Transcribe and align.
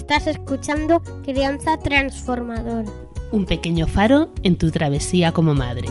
Estás 0.00 0.26
escuchando 0.26 1.02
Crianza 1.24 1.76
Transformador. 1.76 2.86
Un 3.32 3.44
pequeño 3.44 3.86
faro 3.86 4.30
en 4.42 4.56
tu 4.56 4.70
travesía 4.70 5.30
como 5.30 5.54
madre. 5.54 5.88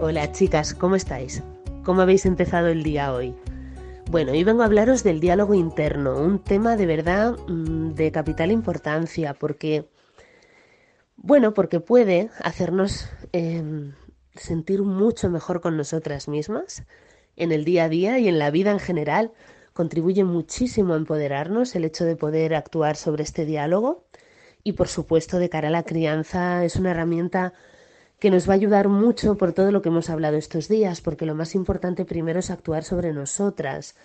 Hola 0.00 0.30
chicas, 0.30 0.72
¿cómo 0.72 0.94
estáis? 0.94 1.42
¿Cómo 1.82 2.02
habéis 2.02 2.24
empezado 2.24 2.68
el 2.68 2.84
día 2.84 3.12
hoy? 3.12 3.34
Bueno, 4.08 4.30
hoy 4.32 4.44
vengo 4.44 4.62
a 4.62 4.66
hablaros 4.66 5.02
del 5.02 5.18
diálogo 5.18 5.54
interno, 5.54 6.16
un 6.16 6.38
tema 6.38 6.76
de 6.76 6.86
verdad 6.86 7.36
mm, 7.48 7.94
de 7.94 8.12
capital 8.12 8.52
importancia, 8.52 9.34
porque, 9.34 9.88
bueno, 11.16 11.54
porque 11.54 11.80
puede 11.80 12.30
hacernos 12.40 13.10
em, 13.32 13.92
sentir 14.34 14.82
mucho 14.82 15.30
mejor 15.30 15.60
con 15.60 15.76
nosotras 15.76 16.28
mismas 16.28 16.84
en 17.36 17.52
el 17.52 17.64
día 17.64 17.84
a 17.84 17.88
día 17.88 18.18
y 18.18 18.28
en 18.28 18.38
la 18.38 18.50
vida 18.50 18.70
en 18.70 18.78
general. 18.78 19.32
Contribuye 19.72 20.24
muchísimo 20.24 20.94
a 20.94 20.96
empoderarnos 20.96 21.74
el 21.74 21.84
hecho 21.84 22.04
de 22.04 22.16
poder 22.16 22.54
actuar 22.54 22.96
sobre 22.96 23.22
este 23.22 23.44
diálogo 23.44 24.04
y 24.62 24.72
por 24.72 24.88
supuesto 24.88 25.38
de 25.38 25.48
cara 25.48 25.68
a 25.68 25.70
la 25.72 25.84
crianza 25.84 26.64
es 26.64 26.76
una 26.76 26.90
herramienta 26.90 27.54
que 28.18 28.30
nos 28.30 28.46
va 28.46 28.52
a 28.52 28.56
ayudar 28.56 28.88
mucho 28.88 29.36
por 29.36 29.52
todo 29.54 29.72
lo 29.72 29.80
que 29.80 29.88
hemos 29.88 30.10
hablado 30.10 30.36
estos 30.36 30.68
días, 30.68 31.00
porque 31.00 31.24
lo 31.24 31.34
más 31.34 31.54
importante 31.54 32.04
primero 32.04 32.40
es 32.40 32.50
actuar 32.50 32.84
sobre 32.84 33.14
nosotras, 33.14 33.96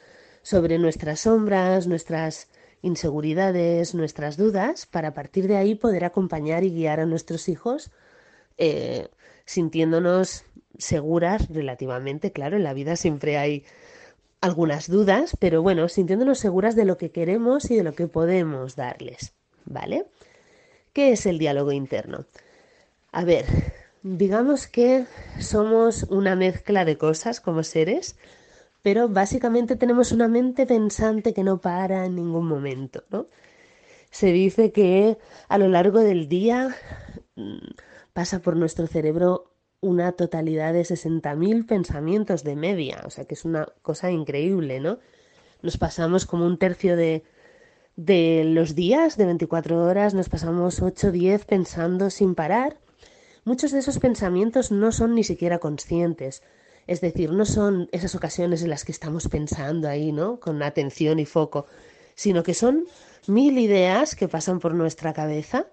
sobre 0.42 0.80
nuestras 0.80 1.22
sombras, 1.22 1.86
nuestras 1.86 2.48
inseguridades, 2.82 3.94
nuestras 3.94 4.38
dudas, 4.38 4.86
para 4.86 5.10
a 5.10 5.14
partir 5.14 5.48
de 5.48 5.58
ahí 5.58 5.76
poder 5.76 6.06
acompañar 6.06 6.64
y 6.64 6.70
guiar 6.70 7.02
a 7.02 7.06
nuestros 7.06 7.50
hijos 7.50 7.92
eh, 8.58 9.10
sintiéndonos 9.46 10.44
seguras 10.78 11.48
relativamente, 11.50 12.32
claro, 12.32 12.58
en 12.58 12.64
la 12.64 12.74
vida 12.74 12.96
siempre 12.96 13.38
hay 13.38 13.64
algunas 14.42 14.90
dudas, 14.90 15.36
pero 15.40 15.62
bueno, 15.62 15.88
sintiéndonos 15.90 16.40
seguras 16.40 16.76
de 16.76 16.86
lo 16.86 16.98
que 16.98 17.12
queremos 17.12 17.72
y 17.72 17.76
de 17.76 17.84
lo 17.84 17.94
que 17.94 18.08
podemos 18.08 18.76
darles, 18.76 19.34
¿vale? 19.66 20.06
¿Qué 20.94 21.12
es 21.12 21.26
el 21.26 21.40
diálogo 21.40 21.72
interno? 21.72 22.26
A 23.12 23.24
ver, 23.24 23.46
digamos 24.04 24.68
que 24.68 25.06
somos 25.40 26.04
una 26.04 26.36
mezcla 26.36 26.86
de 26.86 26.98
cosas 26.98 27.42
como 27.42 27.64
seres, 27.64 28.18
pero 28.82 29.10
básicamente 29.10 29.76
tenemos 29.76 30.12
una 30.12 30.28
mente 30.28 30.68
pensante 30.68 31.34
que 31.34 31.44
no 31.44 31.60
para 31.60 32.06
en 32.06 32.16
ningún 32.16 32.48
momento, 32.48 33.04
¿no? 33.10 33.28
Se 34.12 34.28
dice 34.32 34.72
que 34.72 35.18
a 35.50 35.58
lo 35.58 35.68
largo 35.68 36.00
del 36.00 36.30
día 36.30 36.76
mm, 37.36 37.58
pasa 38.16 38.40
por 38.40 38.56
nuestro 38.56 38.88
cerebro 38.88 39.52
una 39.82 40.14
totalidad 40.14 40.72
de 40.72 40.84
60.000 40.84 41.68
pensamientos 41.68 42.46
de 42.46 42.56
media, 42.56 43.04
o 43.06 43.10
sea 43.10 43.26
que 43.26 43.34
es 43.34 43.44
una 43.44 43.68
cosa 43.82 44.10
increíble, 44.10 44.80
¿no? 44.80 45.00
Nos 45.62 45.76
pasamos 45.78 46.26
como 46.26 46.46
un 46.46 46.58
tercio 46.58 46.96
de, 46.96 47.26
de 47.98 48.46
los 48.46 48.74
días, 48.74 49.18
de 49.18 49.26
24 49.26 49.84
horas, 49.84 50.14
nos 50.14 50.30
pasamos 50.30 50.82
8 50.82 51.08
o 51.08 51.12
10 51.12 51.44
pensando 51.44 52.10
sin 52.10 52.36
parar. 52.36 52.78
Muchos 53.44 53.74
de 53.74 53.80
esos 53.80 54.00
pensamientos 54.00 54.72
no 54.72 54.94
son 54.94 55.14
ni 55.14 55.26
siquiera 55.26 55.60
conscientes, 55.60 56.42
es 56.88 57.02
decir, 57.02 57.34
no 57.34 57.44
son 57.44 57.90
esas 57.92 58.16
ocasiones 58.16 58.64
en 58.64 58.70
las 58.70 58.86
que 58.86 58.94
estamos 58.94 59.28
pensando 59.28 59.90
ahí, 59.90 60.14
¿no? 60.14 60.40
Con 60.40 60.64
atención 60.64 61.20
y 61.20 61.26
foco, 61.26 61.68
sino 62.16 62.44
que 62.44 62.54
son 62.54 62.86
mil 63.28 63.58
ideas 63.58 64.16
que 64.16 64.30
pasan 64.30 64.60
por 64.60 64.74
nuestra 64.74 65.12
cabeza 65.12 65.68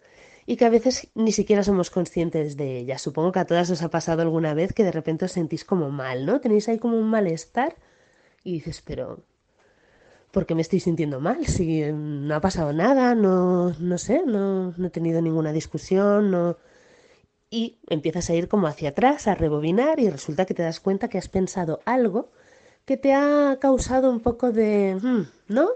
y 0.47 0.57
que 0.57 0.65
a 0.65 0.71
veces 0.71 1.09
ni 1.15 1.33
siquiera 1.33 1.63
somos 1.63 1.91
conscientes 1.91 2.57
de 2.57 2.79
ellas. 2.79 3.03
Supongo 3.03 3.33
que 3.33 3.41
a 3.41 3.45
todas 3.45 3.71
os 3.71 3.83
ha 3.83 3.91
pasado 3.91 4.23
alguna 4.23 4.55
vez 4.55 4.73
que 4.73 4.85
de 4.85 4.93
repente 4.93 5.25
os 5.25 5.33
sentís 5.33 5.65
como 5.65 5.91
mal, 5.91 6.27
¿no? 6.27 6.41
Tenéis 6.41 6.69
ahí 6.69 6.79
como 6.79 6.99
un 6.99 7.09
malestar 7.09 7.77
y 8.45 8.55
dices, 8.55 8.83
pero 8.85 9.25
¿por 10.33 10.47
qué 10.47 10.55
me 10.55 10.63
estoy 10.63 10.81
sintiendo 10.81 11.21
mal? 11.21 11.47
Si 11.47 11.83
no 11.93 12.35
ha 12.35 12.41
pasado 12.41 12.73
nada, 12.73 13.15
no, 13.15 13.73
no 13.79 13.99
sé, 13.99 14.23
no, 14.27 14.73
no 14.77 14.87
he 14.87 14.91
tenido 14.91 15.23
ninguna 15.23 15.53
discusión, 15.53 16.31
no... 16.31 16.57
Y 17.51 17.79
empiezas 17.91 18.31
a 18.31 18.35
ir 18.35 18.49
como 18.49 18.67
hacia 18.67 18.91
atrás, 18.91 19.29
a 19.29 19.35
rebobinar 19.35 20.01
y 20.01 20.09
resulta 20.09 20.47
que 20.47 20.55
te 20.55 20.63
das 20.63 20.81
cuenta 20.81 21.09
que 21.09 21.19
has 21.19 21.29
pensado 21.29 21.81
algo 21.85 22.31
que 22.87 22.97
te 22.97 23.13
ha 23.13 23.59
causado 23.61 24.11
un 24.11 24.21
poco 24.21 24.53
de, 24.53 24.97
hmm, 25.01 25.29
¿no? 25.49 25.69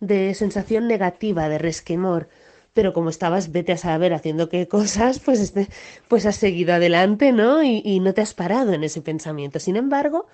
De 0.00 0.34
sensación 0.34 0.86
negativa, 0.86 1.48
de 1.48 1.56
resquemor 1.56 2.28
pero 2.74 2.92
como 2.92 3.08
estabas, 3.08 3.52
vete 3.52 3.72
a 3.72 3.78
saber 3.78 4.12
haciendo 4.12 4.48
qué 4.48 4.68
cosas, 4.68 5.20
pues, 5.20 5.40
este, 5.40 5.68
pues 6.08 6.26
has 6.26 6.36
seguido 6.36 6.74
adelante, 6.74 7.32
¿no? 7.32 7.62
Y, 7.62 8.00
no 8.00 8.12
te 8.12 8.20
has 8.20 8.34
parado 8.34 8.72
en 8.72 8.84
ese 8.84 9.00
pensamiento. 9.00 9.60
Sin 9.60 9.76
embargo, 9.76 10.26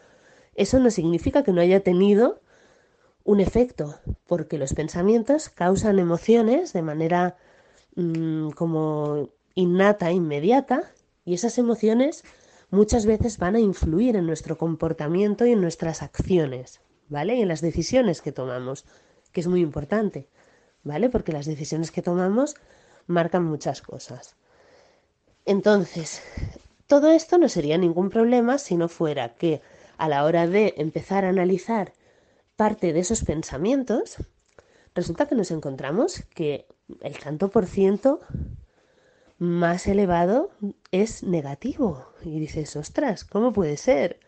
eso 0.54 0.80
no 0.80 0.90
significa 0.90 1.44
que 1.44 1.52
no 1.52 1.60
haya 1.60 1.80
tenido 1.80 2.40
un 3.24 3.40
efecto, 3.40 3.96
porque 4.26 4.58
los 4.58 4.72
pensamientos 4.72 5.50
causan 5.50 5.98
emociones 5.98 6.72
de 6.72 6.82
manera 6.82 7.36
mmm, 7.94 8.50
como 8.50 9.28
innata, 9.54 10.10
inmediata, 10.10 10.90
y 11.26 11.34
esas 11.34 11.58
emociones 11.58 12.24
muchas 12.70 13.04
veces 13.04 13.36
van 13.36 13.56
a 13.56 13.60
influir 13.60 14.16
en 14.16 14.26
nuestro 14.26 14.56
comportamiento 14.56 15.44
y 15.44 15.52
en 15.52 15.60
nuestras 15.60 16.02
acciones, 16.02 16.80
¿vale? 17.08 17.36
Y 17.36 17.42
en 17.42 17.48
las 17.48 17.60
decisiones 17.60 18.22
que 18.22 18.32
tomamos, 18.32 18.86
que 19.32 19.40
es 19.40 19.46
muy 19.46 19.60
importante. 19.60 20.28
¿Vale? 20.84 21.10
Porque 21.10 21.32
las 21.32 21.46
decisiones 21.46 21.90
que 21.90 22.02
tomamos 22.02 22.54
marcan 23.06 23.44
muchas 23.44 23.82
cosas. 23.82 24.36
Entonces, 25.46 26.22
todo 26.86 27.10
esto 27.10 27.38
no 27.38 27.48
sería 27.48 27.78
ningún 27.78 28.10
problema 28.10 28.58
si 28.58 28.76
no 28.76 28.88
fuera 28.88 29.34
que 29.34 29.60
a 29.96 30.08
la 30.08 30.24
hora 30.24 30.46
de 30.46 30.74
empezar 30.76 31.24
a 31.24 31.28
analizar 31.28 31.92
parte 32.56 32.92
de 32.92 33.00
esos 33.00 33.24
pensamientos, 33.24 34.16
resulta 34.94 35.26
que 35.26 35.34
nos 35.34 35.50
encontramos 35.50 36.24
que 36.34 36.66
el 37.00 37.18
tanto 37.18 37.48
por 37.48 37.66
ciento 37.66 38.20
más 39.38 39.86
elevado 39.86 40.50
es 40.90 41.22
negativo. 41.22 42.12
Y 42.22 42.38
dices, 42.38 42.76
ostras, 42.76 43.24
¿cómo 43.24 43.52
puede 43.52 43.76
ser? 43.76 44.20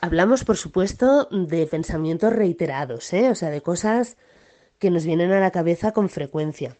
Hablamos, 0.00 0.44
por 0.44 0.56
supuesto, 0.56 1.28
de 1.30 1.66
pensamientos 1.66 2.32
reiterados, 2.32 3.12
¿eh? 3.12 3.30
o 3.30 3.34
sea, 3.34 3.50
de 3.50 3.62
cosas 3.62 4.16
que 4.78 4.90
nos 4.90 5.04
vienen 5.04 5.32
a 5.32 5.40
la 5.40 5.50
cabeza 5.50 5.92
con 5.92 6.08
frecuencia, 6.08 6.76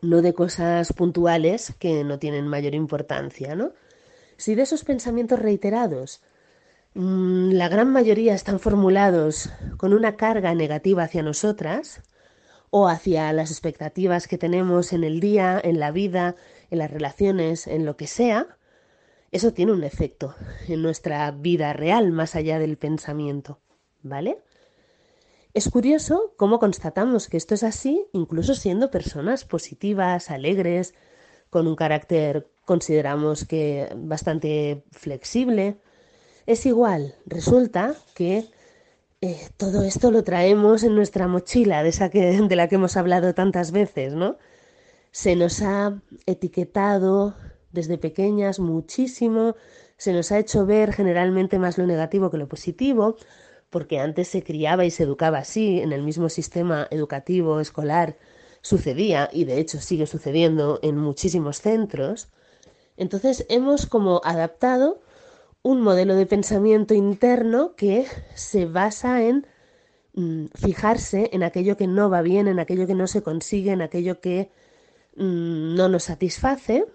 no 0.00 0.22
de 0.22 0.34
cosas 0.34 0.92
puntuales 0.92 1.74
que 1.78 2.04
no 2.04 2.18
tienen 2.18 2.46
mayor 2.46 2.74
importancia, 2.74 3.54
¿no? 3.54 3.72
Si 4.36 4.54
de 4.54 4.62
esos 4.62 4.84
pensamientos 4.84 5.38
reiterados 5.38 6.22
mm, 6.94 7.52
la 7.52 7.68
gran 7.68 7.90
mayoría 7.90 8.34
están 8.34 8.60
formulados 8.60 9.50
con 9.76 9.92
una 9.92 10.16
carga 10.16 10.54
negativa 10.54 11.04
hacia 11.04 11.22
nosotras 11.22 12.02
o 12.70 12.88
hacia 12.88 13.32
las 13.32 13.50
expectativas 13.50 14.26
que 14.26 14.38
tenemos 14.38 14.92
en 14.92 15.04
el 15.04 15.20
día, 15.20 15.60
en 15.62 15.78
la 15.78 15.92
vida, 15.92 16.34
en 16.70 16.78
las 16.78 16.90
relaciones, 16.90 17.66
en 17.66 17.86
lo 17.86 17.96
que 17.96 18.08
sea, 18.08 18.56
eso 19.34 19.52
tiene 19.52 19.72
un 19.72 19.82
efecto 19.82 20.34
en 20.68 20.82
nuestra 20.82 21.28
vida 21.32 21.72
real 21.72 22.12
más 22.12 22.36
allá 22.36 22.60
del 22.60 22.76
pensamiento, 22.76 23.58
¿vale? 24.02 24.38
Es 25.54 25.70
curioso 25.70 26.34
cómo 26.36 26.58
constatamos 26.58 27.28
que 27.28 27.36
esto 27.36 27.54
es 27.54 27.62
así, 27.62 28.08
incluso 28.12 28.56
siendo 28.56 28.90
personas 28.90 29.44
positivas, 29.44 30.32
alegres, 30.32 30.94
con 31.48 31.68
un 31.68 31.76
carácter 31.76 32.48
consideramos 32.64 33.44
que 33.44 33.88
bastante 33.96 34.82
flexible. 34.90 35.78
Es 36.46 36.66
igual, 36.66 37.14
resulta 37.24 37.94
que 38.16 38.50
eh, 39.20 39.48
todo 39.56 39.84
esto 39.84 40.10
lo 40.10 40.24
traemos 40.24 40.82
en 40.82 40.96
nuestra 40.96 41.28
mochila, 41.28 41.84
de 41.84 41.90
esa 41.90 42.08
de 42.10 42.56
la 42.56 42.66
que 42.68 42.74
hemos 42.74 42.96
hablado 42.96 43.32
tantas 43.32 43.70
veces, 43.70 44.12
¿no? 44.12 44.38
Se 45.12 45.36
nos 45.36 45.62
ha 45.62 46.02
etiquetado 46.26 47.36
desde 47.70 47.96
pequeñas 47.96 48.58
muchísimo, 48.58 49.54
se 49.98 50.12
nos 50.12 50.32
ha 50.32 50.40
hecho 50.40 50.66
ver 50.66 50.92
generalmente 50.92 51.60
más 51.60 51.78
lo 51.78 51.86
negativo 51.86 52.28
que 52.28 52.38
lo 52.38 52.48
positivo, 52.48 53.16
porque 53.70 53.98
antes 53.98 54.28
se 54.28 54.42
criaba 54.42 54.84
y 54.84 54.90
se 54.90 55.02
educaba 55.02 55.38
así, 55.38 55.80
en 55.80 55.92
el 55.92 56.02
mismo 56.02 56.28
sistema 56.28 56.86
educativo 56.90 57.60
escolar 57.60 58.16
sucedía 58.62 59.28
y 59.32 59.44
de 59.44 59.58
hecho 59.58 59.80
sigue 59.80 60.06
sucediendo 60.06 60.78
en 60.82 60.96
muchísimos 60.96 61.60
centros, 61.60 62.28
entonces 62.96 63.44
hemos 63.48 63.86
como 63.86 64.20
adaptado 64.24 65.00
un 65.62 65.80
modelo 65.80 66.14
de 66.14 66.26
pensamiento 66.26 66.94
interno 66.94 67.74
que 67.74 68.06
se 68.34 68.66
basa 68.66 69.22
en 69.22 69.46
mm, 70.14 70.46
fijarse 70.54 71.30
en 71.32 71.42
aquello 71.42 71.76
que 71.76 71.86
no 71.86 72.10
va 72.10 72.22
bien, 72.22 72.48
en 72.48 72.60
aquello 72.60 72.86
que 72.86 72.94
no 72.94 73.06
se 73.06 73.22
consigue, 73.22 73.72
en 73.72 73.82
aquello 73.82 74.20
que 74.20 74.50
mm, 75.16 75.74
no 75.74 75.88
nos 75.88 76.04
satisface, 76.04 76.86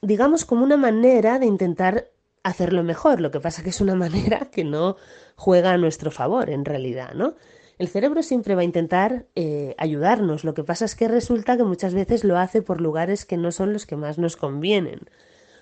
digamos 0.00 0.44
como 0.44 0.64
una 0.64 0.76
manera 0.76 1.38
de 1.38 1.46
intentar 1.46 2.08
hacerlo 2.44 2.84
mejor. 2.84 3.20
Lo 3.20 3.32
que 3.32 3.40
pasa 3.40 3.64
que 3.64 3.70
es 3.70 3.80
una 3.80 3.94
manera 4.04 4.50
que 4.52 4.62
no 4.62 4.96
juega 5.34 5.72
a 5.72 5.78
nuestro 5.78 6.12
favor 6.12 6.50
en 6.50 6.64
realidad, 6.64 7.14
¿no? 7.14 7.34
El 7.76 7.88
cerebro 7.88 8.22
siempre 8.22 8.54
va 8.54 8.60
a 8.60 8.64
intentar 8.64 9.26
eh, 9.34 9.74
ayudarnos. 9.78 10.44
Lo 10.44 10.54
que 10.54 10.62
pasa 10.62 10.84
es 10.84 10.94
que 10.94 11.08
resulta 11.08 11.56
que 11.56 11.64
muchas 11.64 11.92
veces 11.92 12.22
lo 12.22 12.38
hace 12.38 12.62
por 12.62 12.80
lugares 12.80 13.24
que 13.24 13.36
no 13.36 13.50
son 13.50 13.72
los 13.72 13.84
que 13.84 13.96
más 13.96 14.16
nos 14.16 14.36
convienen. 14.36 15.00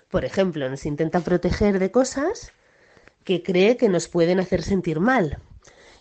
Por 0.09 0.23
ejemplo, 0.23 0.69
nos 0.69 0.85
intenta 0.85 1.21
proteger 1.21 1.79
de 1.79 1.89
cosas 1.89 2.51
que 3.23 3.41
cree 3.41 3.77
que 3.77 3.89
nos 3.89 4.07
pueden 4.07 4.39
hacer 4.39 4.61
sentir 4.61 4.99
mal. 4.99 5.39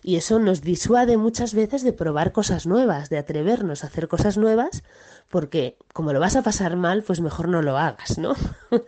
Y 0.03 0.17
eso 0.17 0.39
nos 0.39 0.61
disuade 0.61 1.17
muchas 1.17 1.55
veces 1.55 1.83
de 1.83 1.93
probar 1.93 2.33
cosas 2.33 2.67
nuevas, 2.67 3.09
de 3.09 3.19
atrevernos 3.19 3.83
a 3.83 3.87
hacer 3.87 4.09
cosas 4.09 4.37
nuevas, 4.37 4.83
porque 5.31 5.79
como 5.95 6.13
lo 6.13 6.21
vas 6.21 6.37
a 6.37 6.43
pasar 6.43 6.77
mal, 6.77 7.05
pues 7.05 7.21
mejor 7.21 7.49
no 7.49 7.63
lo 7.63 7.79
hagas, 7.79 8.19
¿no? 8.19 8.35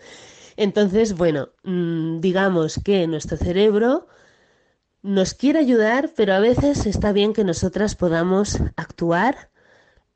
Entonces, 0.56 1.14
bueno, 1.14 1.50
mm, 1.64 2.20
digamos 2.20 2.80
que 2.84 3.06
nuestro 3.06 3.36
cerebro 3.36 4.06
nos 5.02 5.34
quiere 5.34 5.58
ayudar, 5.58 6.10
pero 6.16 6.34
a 6.34 6.38
veces 6.38 6.86
está 6.86 7.12
bien 7.12 7.32
que 7.32 7.44
nosotras 7.44 7.94
podamos 7.94 8.58
actuar 8.76 9.50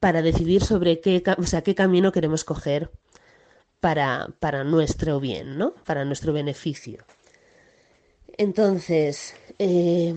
para 0.00 0.22
decidir 0.22 0.64
sobre 0.64 1.00
qué, 1.00 1.22
o 1.36 1.42
sea, 1.44 1.62
qué 1.62 1.74
camino 1.74 2.12
queremos 2.12 2.44
coger 2.44 2.90
para, 3.80 4.28
para 4.40 4.64
nuestro 4.64 5.20
bien, 5.20 5.58
¿no? 5.58 5.74
Para 5.84 6.04
nuestro 6.04 6.32
beneficio. 6.32 7.04
Entonces, 8.36 9.34
eh, 9.58 10.14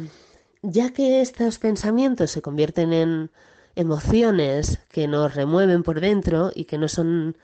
ya 0.62 0.94
que 0.94 1.22
estos 1.22 1.58
pensamientos 1.58 2.32
se 2.32 2.42
convierten 2.42 2.94
en 2.94 3.32
emociones 3.76 4.80
que 4.90 5.08
nos 5.08 5.34
remueven 5.34 5.84
por 5.84 6.00
dentro 6.02 6.52
y 6.54 6.66
que 6.66 6.78
no 6.78 6.88
son 6.88 7.38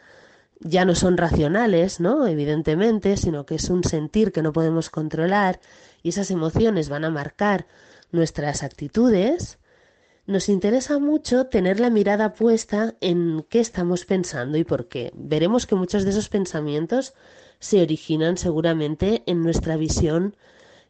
ya 0.60 0.86
no 0.86 0.96
son 0.96 1.18
racionales, 1.18 2.00
¿no? 2.00 2.28
Evidentemente, 2.28 3.18
sino 3.18 3.46
que 3.46 3.56
es 3.56 3.70
un 3.70 3.84
sentir 3.84 4.32
que 4.32 4.42
no 4.42 4.54
podemos 4.54 4.90
controlar 4.90 5.60
y 6.04 6.10
esas 6.10 6.32
emociones 6.32 6.90
van 6.90 7.06
a 7.06 7.10
marcar 7.10 7.68
nuestras 8.12 8.64
actitudes, 8.64 9.60
nos 10.26 10.50
interesa 10.50 11.00
mucho 11.00 11.46
tener 11.46 11.80
la 11.80 11.90
mirada 11.90 12.34
puesta 12.34 12.96
en 13.02 13.46
qué 13.50 13.60
estamos 13.60 14.06
pensando 14.06 14.58
y 14.58 14.64
por 14.64 14.88
qué. 14.88 15.12
Veremos 15.16 15.66
que 15.66 15.76
muchos 15.76 16.04
de 16.04 16.10
esos 16.10 16.30
pensamientos 16.30 17.14
se 17.60 17.82
originan 17.82 18.38
seguramente 18.38 19.24
en 19.26 19.42
nuestra 19.42 19.78
visión 19.78 20.36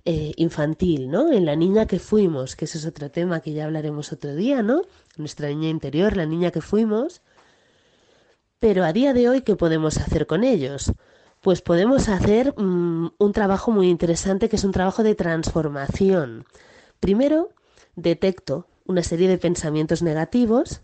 eh, 0.06 0.32
infantil, 0.38 1.12
¿no? 1.12 1.32
En 1.32 1.46
la 1.46 1.56
niña 1.56 1.86
que 1.86 2.00
fuimos, 2.00 2.56
que 2.56 2.66
ese 2.66 2.78
es 2.78 2.86
otro 2.86 3.12
tema 3.12 3.42
que 3.42 3.54
ya 3.54 3.66
hablaremos 3.66 4.12
otro 4.12 4.36
día, 4.36 4.64
¿no? 4.64 4.82
Nuestra 5.18 5.50
niña 5.50 5.70
interior, 5.70 6.18
la 6.18 6.26
niña 6.26 6.52
que 6.52 6.62
fuimos. 6.62 7.22
Pero 8.60 8.84
a 8.84 8.94
día 8.94 9.14
de 9.14 9.30
hoy, 9.30 9.42
¿qué 9.42 9.56
podemos 9.56 9.98
hacer 9.98 10.28
con 10.28 10.44
ellos? 10.44 10.94
pues 11.42 11.62
podemos 11.62 12.10
hacer 12.10 12.54
mm, 12.58 13.12
un 13.18 13.34
trabajo 13.34 13.72
muy 13.72 13.90
interesante 13.90 14.50
que 14.50 14.56
es 14.56 14.64
un 14.64 14.72
trabajo 14.72 15.04
de 15.04 15.16
transformación. 15.16 16.46
Primero, 17.00 17.50
detecto 17.96 18.68
una 18.86 19.04
serie 19.04 19.28
de 19.28 19.38
pensamientos 19.38 20.02
negativos 20.02 20.82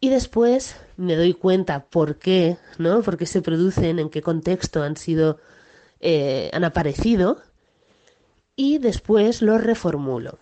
y 0.00 0.08
después 0.08 0.76
me 0.96 1.16
doy 1.16 1.34
cuenta 1.34 1.86
por 1.86 2.18
qué, 2.18 2.56
¿no? 2.78 3.02
Por 3.02 3.16
qué 3.16 3.26
se 3.26 3.42
producen, 3.42 3.98
en 3.98 4.10
qué 4.10 4.22
contexto 4.22 4.82
han 4.82 4.96
sido, 4.96 5.38
eh, 6.00 6.50
han 6.52 6.64
aparecido 6.64 7.42
y 8.56 8.78
después 8.78 9.42
los 9.42 9.62
reformulo. 9.62 10.38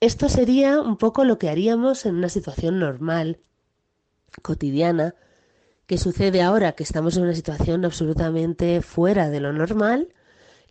Esto 0.00 0.28
sería 0.28 0.80
un 0.80 0.96
poco 0.96 1.24
lo 1.24 1.38
que 1.38 1.48
haríamos 1.48 2.06
en 2.06 2.16
una 2.16 2.28
situación 2.28 2.78
normal, 2.80 3.38
cotidiana, 4.42 5.14
¿Qué 5.92 5.98
sucede 5.98 6.40
ahora 6.40 6.72
que 6.72 6.84
estamos 6.84 7.18
en 7.18 7.24
una 7.24 7.34
situación 7.34 7.84
absolutamente 7.84 8.80
fuera 8.80 9.28
de 9.28 9.40
lo 9.40 9.52
normal? 9.52 10.08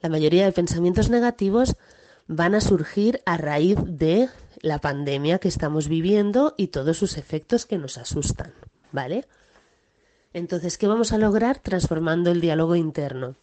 La 0.01 0.09
mayoría 0.09 0.45
de 0.45 0.51
pensamientos 0.51 1.11
negativos 1.11 1.75
van 2.25 2.55
a 2.55 2.59
surgir 2.59 3.21
a 3.27 3.37
raíz 3.37 3.77
de 3.85 4.29
la 4.61 4.79
pandemia 4.79 5.37
que 5.37 5.47
estamos 5.47 5.89
viviendo 5.89 6.55
y 6.57 6.69
todos 6.69 6.97
sus 6.97 7.17
efectos 7.17 7.67
que 7.67 7.77
nos 7.77 7.99
asustan, 7.99 8.51
¿vale? 8.91 9.27
Entonces, 10.33 10.79
¿qué 10.79 10.87
vamos 10.87 11.13
a 11.13 11.19
lograr 11.19 11.59
transformando 11.59 12.31
el 12.31 12.41
diálogo 12.41 12.75
interno? 12.75 13.35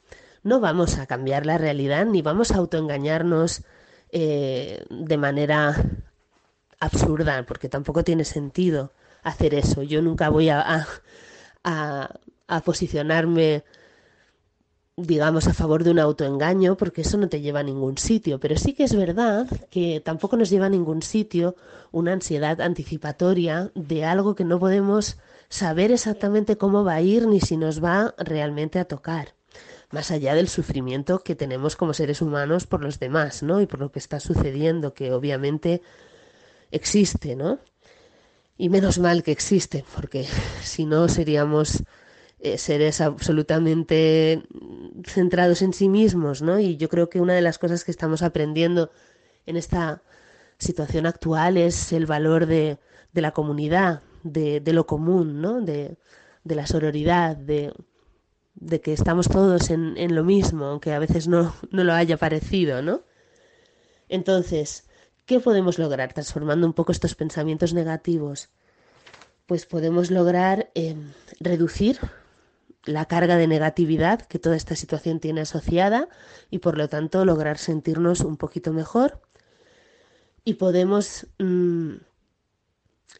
No 0.42 0.58
vamos 0.58 0.98
a 0.98 1.06
cambiar 1.06 1.46
la 1.46 1.58
realidad 1.58 2.06
ni 2.06 2.22
vamos 2.22 2.50
a 2.50 2.56
autoengañarnos 2.56 3.62
eh, 4.10 4.84
de 4.90 5.16
manera 5.16 5.76
absurda, 6.80 7.44
porque 7.46 7.68
tampoco 7.68 8.02
tiene 8.02 8.24
sentido 8.24 8.90
hacer 9.22 9.54
eso. 9.54 9.84
Yo 9.84 10.02
nunca 10.02 10.28
voy 10.28 10.48
a, 10.48 10.84
posicionarme 12.64 13.64
digamos, 14.98 15.46
a 15.46 15.54
favor 15.54 15.84
de 15.84 15.92
un 15.92 16.00
autoengaño, 16.00 16.76
porque 16.76 17.02
eso 17.02 17.16
no 17.18 17.28
te 17.28 17.40
lleva 17.40 17.60
a 17.60 17.62
ningún 17.62 17.98
sitio. 17.98 18.40
Pero 18.40 18.56
sí 18.56 18.74
que 18.74 18.82
es 18.82 18.96
verdad 18.96 19.46
que 19.70 20.00
tampoco 20.04 20.36
nos 20.36 20.50
lleva 20.50 20.66
a 20.66 20.70
ningún 20.70 21.02
sitio 21.02 21.54
una 21.92 22.12
ansiedad 22.12 22.60
anticipatoria 22.60 23.70
de 23.76 24.04
algo 24.04 24.34
que 24.34 24.44
no 24.44 24.58
podemos 24.58 25.18
saber 25.48 25.92
exactamente 25.92 26.58
cómo 26.58 26.82
va 26.82 26.94
a 26.94 27.00
ir 27.00 27.28
ni 27.28 27.40
si 27.40 27.56
nos 27.56 27.82
va 27.82 28.12
realmente 28.18 28.80
a 28.80 28.86
tocar. 28.86 29.34
Más 29.90 30.10
allá 30.10 30.34
del 30.34 30.48
sufrimiento 30.48 31.20
que 31.20 31.36
tenemos 31.36 31.76
como 31.76 31.94
seres 31.94 32.20
humanos 32.20 32.66
por 32.66 32.82
los 32.82 32.98
demás, 32.98 33.44
¿no? 33.44 33.60
Y 33.60 33.66
por 33.66 33.78
lo 33.78 33.92
que 33.92 34.00
está 34.00 34.18
sucediendo, 34.18 34.94
que 34.94 35.12
obviamente 35.12 35.80
existe, 36.72 37.36
¿no? 37.36 37.60
Y 38.58 38.68
menos 38.68 38.98
mal 38.98 39.22
que 39.22 39.30
existe, 39.30 39.84
porque 39.94 40.26
si 40.62 40.84
no 40.84 41.08
seríamos 41.08 41.84
eh, 42.40 42.58
seres 42.58 43.00
absolutamente 43.00 44.42
centrados 45.04 45.62
en 45.62 45.72
sí 45.72 45.88
mismos, 45.88 46.42
¿no? 46.42 46.58
Y 46.58 46.76
yo 46.76 46.88
creo 46.88 47.08
que 47.08 47.20
una 47.20 47.34
de 47.34 47.40
las 47.40 47.58
cosas 47.58 47.84
que 47.84 47.92
estamos 47.92 48.22
aprendiendo 48.22 48.90
en 49.46 49.56
esta 49.56 50.02
situación 50.58 51.06
actual 51.06 51.56
es 51.56 51.92
el 51.92 52.06
valor 52.06 52.46
de, 52.46 52.78
de 53.12 53.22
la 53.22 53.30
comunidad, 53.30 54.02
de, 54.24 54.60
de, 54.60 54.72
lo 54.72 54.86
común, 54.86 55.40
¿no? 55.40 55.60
De, 55.60 55.96
de 56.42 56.54
la 56.54 56.66
sororidad, 56.66 57.36
de, 57.36 57.72
de 58.54 58.80
que 58.80 58.92
estamos 58.92 59.28
todos 59.28 59.70
en, 59.70 59.96
en, 59.96 60.14
lo 60.14 60.24
mismo, 60.24 60.66
aunque 60.66 60.92
a 60.92 60.98
veces 60.98 61.28
no, 61.28 61.54
no 61.70 61.84
lo 61.84 61.92
haya 61.92 62.16
parecido, 62.16 62.82
¿no? 62.82 63.02
Entonces, 64.08 64.87
¿Qué 65.28 65.40
podemos 65.40 65.78
lograr 65.78 66.14
transformando 66.14 66.66
un 66.66 66.72
poco 66.72 66.90
estos 66.90 67.14
pensamientos 67.14 67.74
negativos? 67.74 68.48
Pues 69.44 69.66
podemos 69.66 70.10
lograr 70.10 70.70
eh, 70.74 70.96
reducir 71.38 71.98
la 72.86 73.04
carga 73.04 73.36
de 73.36 73.46
negatividad 73.46 74.22
que 74.22 74.38
toda 74.38 74.56
esta 74.56 74.74
situación 74.74 75.20
tiene 75.20 75.42
asociada 75.42 76.08
y 76.48 76.60
por 76.60 76.78
lo 76.78 76.88
tanto 76.88 77.26
lograr 77.26 77.58
sentirnos 77.58 78.20
un 78.20 78.38
poquito 78.38 78.72
mejor 78.72 79.20
y 80.44 80.54
podemos 80.54 81.26
mm, 81.38 81.96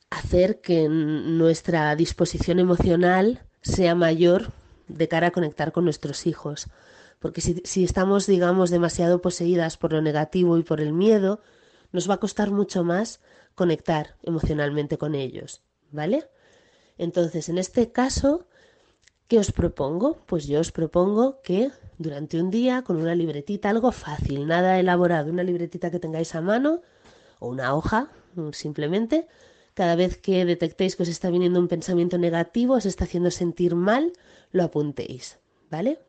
hacer 0.09 0.63
que 0.63 0.89
nuestra 0.89 1.95
disposición 1.95 2.59
emocional 2.59 3.43
sea 3.61 3.95
mayor 3.95 4.51
de 4.87 5.09
cara 5.09 5.27
a 5.27 5.33
conectar 5.33 5.73
con 5.73 5.85
nuestros 5.85 6.27
hijos. 6.27 6.69
Porque 7.19 7.43
si, 7.43 7.61
si 7.67 7.85
estamos, 7.85 8.27
digamos, 8.27 8.71
demasiado 8.71 9.21
poseídas 9.21 9.77
por 9.77 9.93
lo 9.93 10.01
negativo 10.01 10.57
y 10.57 10.63
por 10.63 10.81
el 10.81 10.95
miedo, 10.95 11.43
nos 11.93 12.09
va 12.09 12.15
a 12.15 12.21
costar 12.21 12.51
mucho 12.51 12.85
más 12.85 13.21
conectar 13.55 14.17
emocionalmente 14.23 14.99
con 14.99 15.15
ellos, 15.15 15.63
¿vale? 15.91 16.29
Entonces, 16.97 17.49
en 17.49 17.59
este 17.59 17.93
caso, 17.93 18.47
¿qué 19.29 19.39
os 19.39 19.53
propongo? 19.53 20.19
Pues 20.27 20.47
yo 20.47 20.61
os 20.61 20.73
propongo 20.73 21.41
que 21.43 21.71
durante 21.99 22.41
un 22.41 22.51
día, 22.51 22.83
con 22.83 22.97
una 22.97 23.15
libretita, 23.15 23.71
algo 23.71 23.93
fácil, 23.93 24.47
nada 24.47 24.79
elaborado, 24.79 25.31
una 25.31 25.43
libretita 25.43 25.91
que 25.91 25.99
tengáis 25.99 26.35
a 26.35 26.41
mano 26.41 26.83
o 27.39 27.49
una 27.49 27.75
hoja, 27.75 28.11
simplemente, 28.53 29.27
cada 29.75 29.97
vez 29.97 30.19
que 30.19 30.45
detectéis 30.45 30.97
que 30.97 31.05
os 31.05 31.09
está 31.09 31.31
viniendo 31.31 31.61
un 31.61 31.69
pensamiento 31.69 32.19
negativo, 32.19 32.75
os 32.75 32.87
está 32.87 33.05
haciendo 33.05 33.31
sentir 33.31 33.75
mal, 33.75 34.13
lo 34.51 34.65
apuntéis, 34.65 35.39
¿vale? 35.71 36.01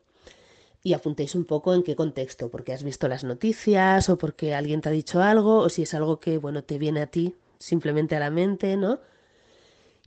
Y 0.82 0.94
apuntéis 0.94 1.34
un 1.34 1.44
poco 1.44 1.74
en 1.74 1.82
qué 1.82 1.94
contexto, 1.94 2.50
porque 2.50 2.72
has 2.72 2.82
visto 2.82 3.08
las 3.08 3.24
noticias 3.24 4.08
o 4.08 4.16
porque 4.16 4.54
alguien 4.54 4.80
te 4.80 4.88
ha 4.88 4.92
dicho 4.92 5.22
algo 5.22 5.58
o 5.58 5.68
si 5.68 5.82
es 5.82 5.94
algo 5.94 6.20
que, 6.20 6.38
bueno, 6.38 6.64
te 6.64 6.78
viene 6.78 7.02
a 7.02 7.06
ti 7.06 7.36
simplemente 7.58 8.16
a 8.16 8.20
la 8.20 8.30
mente, 8.30 8.76
¿no? 8.76 9.00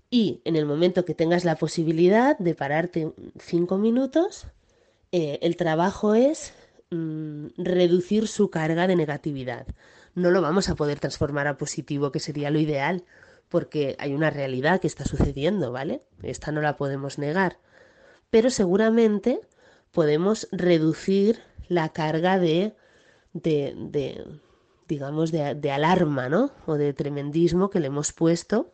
Y 0.10 0.42
en 0.46 0.56
el 0.56 0.66
momento 0.66 1.06
que 1.06 1.16
tengas 1.16 1.44
la 1.46 1.56
posibilidad 1.56 2.38
de 2.38 2.56
pararte 2.56 3.14
cinco 3.40 3.78
minutos, 3.78 4.48
eh, 5.12 5.40
el 5.42 5.56
trabajo 5.56 6.16
es 6.16 6.54
mm, 6.92 7.48
reducir 7.58 8.28
su 8.28 8.50
carga 8.50 8.88
de 8.88 8.96
negatividad. 8.96 9.68
No 10.16 10.32
lo 10.32 10.42
vamos 10.42 10.70
a 10.70 10.76
poder 10.76 11.00
transformar 11.00 11.48
a 11.48 11.58
positivo, 11.58 12.12
que 12.12 12.20
sería 12.20 12.52
lo 12.52 12.60
ideal, 12.60 13.04
porque 13.50 13.96
hay 14.00 14.14
una 14.14 14.30
realidad 14.30 14.82
que 14.82 14.88
está 14.88 15.06
sucediendo, 15.06 15.72
¿vale? 15.72 16.02
Esta 16.22 16.52
no 16.52 16.62
la 16.62 16.78
podemos 16.78 17.18
negar. 17.18 17.58
Pero 18.30 18.50
seguramente 18.50 19.42
podemos 19.94 20.50
reducir 20.52 21.42
la 21.70 21.90
carga 21.94 22.40
de, 22.40 22.76
de, 23.32 23.74
de 23.78 24.26
digamos, 24.88 25.32
de, 25.32 25.56
de, 25.56 25.72
alarma, 25.72 26.28
¿no? 26.28 26.52
O 26.66 26.74
de 26.74 26.94
tremendismo 26.94 27.70
que 27.70 27.80
le 27.80 27.88
hemos 27.88 28.12
puesto, 28.12 28.74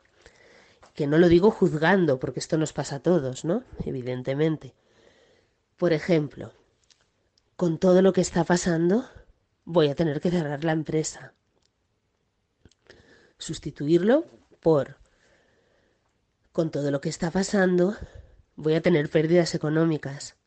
que 0.95 1.05
no 1.05 1.17
lo 1.17 1.27
digo 1.27 1.51
juzgando, 1.51 2.19
porque 2.19 2.39
esto 2.39 2.57
nos 2.57 2.73
pasa 2.73 2.95
a 2.95 2.99
todos, 3.01 3.45
¿no? 3.45 3.63
Evidentemente. 3.85 4.73
Por 5.77 5.93
ejemplo, 5.93 6.53
con 7.55 7.77
todo 7.77 8.01
lo 8.01 8.13
que 8.13 8.21
está 8.21 8.45
pasando, 8.45 9.05
voy 9.65 9.89
a 9.89 9.95
tener 9.95 10.21
que 10.21 10.31
cerrar 10.31 10.63
la 10.63 10.71
empresa. 10.71 11.33
Sustituirlo 13.37 14.25
por, 14.61 14.97
con 16.53 16.71
todo 16.71 16.91
lo 16.91 17.01
que 17.01 17.09
está 17.09 17.29
pasando, 17.29 17.95
voy 18.55 18.75
a 18.75 18.81
tener 18.81 19.09
pérdidas 19.09 19.53
económicas. 19.55 20.38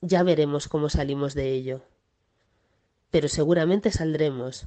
Ya 0.00 0.22
veremos 0.22 0.68
cómo 0.68 0.88
salimos 0.88 1.34
de 1.34 1.52
ello. 1.52 1.82
Pero 3.10 3.28
seguramente 3.28 3.90
saldremos, 3.90 4.66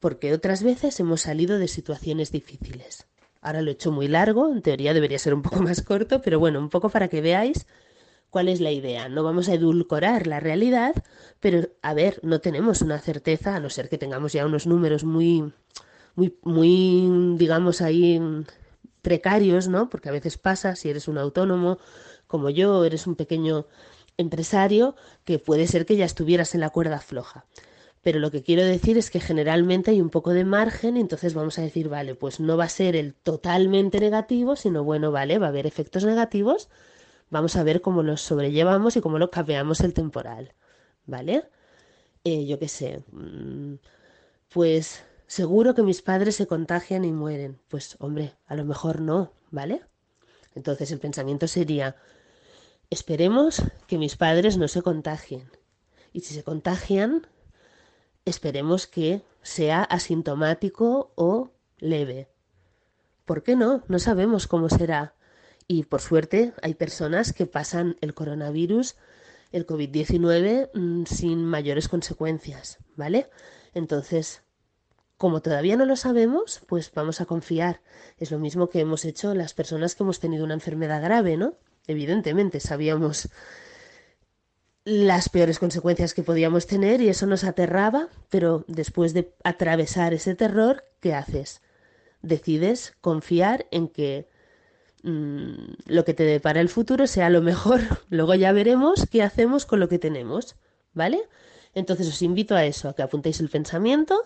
porque 0.00 0.32
otras 0.32 0.62
veces 0.62 0.98
hemos 1.00 1.22
salido 1.22 1.58
de 1.58 1.68
situaciones 1.68 2.32
difíciles. 2.32 3.06
Ahora 3.40 3.62
lo 3.62 3.70
he 3.70 3.74
hecho 3.74 3.92
muy 3.92 4.08
largo, 4.08 4.50
en 4.50 4.62
teoría 4.62 4.94
debería 4.94 5.18
ser 5.18 5.34
un 5.34 5.42
poco 5.42 5.62
más 5.62 5.82
corto, 5.82 6.22
pero 6.22 6.38
bueno, 6.38 6.58
un 6.58 6.70
poco 6.70 6.88
para 6.88 7.08
que 7.08 7.20
veáis 7.20 7.66
cuál 8.30 8.48
es 8.48 8.60
la 8.60 8.70
idea. 8.70 9.08
No 9.08 9.22
vamos 9.22 9.48
a 9.48 9.54
edulcorar 9.54 10.26
la 10.26 10.40
realidad, 10.40 10.94
pero 11.40 11.68
a 11.82 11.94
ver, 11.94 12.20
no 12.22 12.40
tenemos 12.40 12.82
una 12.82 13.00
certeza, 13.00 13.56
a 13.56 13.60
no 13.60 13.70
ser 13.70 13.88
que 13.88 13.98
tengamos 13.98 14.32
ya 14.32 14.46
unos 14.46 14.66
números 14.66 15.04
muy 15.04 15.52
muy, 16.18 16.36
muy, 16.42 17.36
digamos, 17.38 17.80
ahí 17.80 18.20
precarios, 19.02 19.68
¿no? 19.68 19.88
Porque 19.88 20.08
a 20.08 20.12
veces 20.12 20.36
pasa, 20.36 20.74
si 20.74 20.90
eres 20.90 21.06
un 21.06 21.16
autónomo 21.16 21.78
como 22.26 22.50
yo, 22.50 22.84
eres 22.84 23.06
un 23.06 23.14
pequeño 23.14 23.66
empresario, 24.18 24.94
que 25.24 25.38
puede 25.38 25.66
ser 25.66 25.86
que 25.86 25.96
ya 25.96 26.04
estuvieras 26.04 26.54
en 26.54 26.60
la 26.60 26.70
cuerda 26.70 27.00
floja. 27.00 27.46
Pero 28.02 28.20
lo 28.20 28.30
que 28.30 28.42
quiero 28.42 28.64
decir 28.64 28.98
es 28.98 29.10
que 29.10 29.20
generalmente 29.20 29.90
hay 29.90 30.00
un 30.00 30.10
poco 30.10 30.32
de 30.32 30.44
margen 30.44 30.96
y 30.96 31.00
entonces 31.00 31.34
vamos 31.34 31.58
a 31.58 31.62
decir, 31.62 31.88
vale, 31.88 32.14
pues 32.14 32.40
no 32.40 32.56
va 32.56 32.64
a 32.64 32.68
ser 32.68 32.94
el 32.96 33.14
totalmente 33.14 33.98
negativo, 34.00 34.56
sino 34.56 34.84
bueno, 34.84 35.10
vale, 35.10 35.38
va 35.38 35.46
a 35.46 35.48
haber 35.48 35.66
efectos 35.66 36.04
negativos, 36.04 36.68
vamos 37.30 37.56
a 37.56 37.62
ver 37.62 37.80
cómo 37.80 38.02
los 38.02 38.20
sobrellevamos 38.20 38.96
y 38.96 39.00
cómo 39.00 39.18
lo 39.18 39.30
capeamos 39.30 39.80
el 39.80 39.94
temporal, 39.94 40.54
¿vale? 41.06 41.44
Eh, 42.24 42.46
yo 42.46 42.58
qué 42.58 42.68
sé, 42.68 43.04
mm, 43.12 43.74
pues 44.50 45.02
seguro 45.26 45.74
que 45.74 45.82
mis 45.82 46.02
padres 46.02 46.36
se 46.36 46.46
contagian 46.46 47.04
y 47.04 47.12
mueren. 47.12 47.58
Pues 47.68 47.96
hombre, 48.00 48.34
a 48.46 48.56
lo 48.56 48.64
mejor 48.64 49.00
no, 49.00 49.32
¿vale? 49.50 49.82
Entonces 50.54 50.90
el 50.92 50.98
pensamiento 50.98 51.46
sería, 51.46 51.96
esperemos 52.90 53.62
que 53.86 53.98
mis 53.98 54.16
padres 54.16 54.56
no 54.56 54.68
se 54.68 54.82
contagien. 54.82 55.50
Y 56.12 56.20
si 56.20 56.34
se 56.34 56.42
contagian, 56.42 57.26
esperemos 58.24 58.86
que 58.86 59.22
sea 59.42 59.82
asintomático 59.82 61.12
o 61.14 61.52
leve. 61.78 62.28
¿Por 63.24 63.42
qué 63.42 63.56
no? 63.56 63.82
No 63.88 63.98
sabemos 63.98 64.46
cómo 64.46 64.68
será. 64.68 65.14
Y 65.66 65.84
por 65.84 66.00
suerte 66.00 66.54
hay 66.62 66.74
personas 66.74 67.32
que 67.32 67.46
pasan 67.46 67.96
el 68.00 68.14
coronavirus, 68.14 68.96
el 69.52 69.66
COVID-19, 69.66 70.70
mm, 70.72 71.04
sin 71.04 71.44
mayores 71.44 71.88
consecuencias, 71.88 72.78
¿vale? 72.96 73.28
Entonces, 73.74 74.42
como 75.18 75.42
todavía 75.42 75.76
no 75.76 75.84
lo 75.84 75.96
sabemos, 75.96 76.62
pues 76.66 76.90
vamos 76.94 77.20
a 77.20 77.26
confiar. 77.26 77.82
Es 78.16 78.30
lo 78.30 78.38
mismo 78.38 78.68
que 78.70 78.80
hemos 78.80 79.04
hecho 79.04 79.34
las 79.34 79.52
personas 79.52 79.94
que 79.94 80.04
hemos 80.04 80.20
tenido 80.20 80.44
una 80.44 80.54
enfermedad 80.54 81.02
grave, 81.02 81.36
¿no? 81.36 81.58
Evidentemente, 81.88 82.60
sabíamos 82.60 83.28
las 84.84 85.28
peores 85.28 85.58
consecuencias 85.58 86.14
que 86.14 86.22
podíamos 86.22 86.66
tener 86.66 87.00
y 87.00 87.08
eso 87.08 87.26
nos 87.26 87.44
aterraba, 87.44 88.08
pero 88.30 88.64
después 88.68 89.12
de 89.12 89.34
atravesar 89.42 90.14
ese 90.14 90.34
terror, 90.34 90.84
¿qué 91.00 91.14
haces? 91.14 91.60
Decides 92.22 92.94
confiar 93.00 93.66
en 93.70 93.88
que 93.88 94.28
mmm, 95.02 95.54
lo 95.86 96.04
que 96.04 96.14
te 96.14 96.22
depara 96.22 96.60
el 96.60 96.68
futuro 96.68 97.06
sea 97.06 97.30
lo 97.30 97.42
mejor. 97.42 97.80
Luego 98.10 98.34
ya 98.34 98.52
veremos 98.52 99.06
qué 99.10 99.22
hacemos 99.22 99.66
con 99.66 99.80
lo 99.80 99.88
que 99.88 99.98
tenemos, 99.98 100.56
¿vale? 100.92 101.22
Entonces 101.74 102.06
os 102.08 102.22
invito 102.22 102.54
a 102.54 102.64
eso, 102.64 102.88
a 102.88 102.94
que 102.94 103.02
apuntéis 103.02 103.40
el 103.40 103.48
pensamiento 103.48 104.22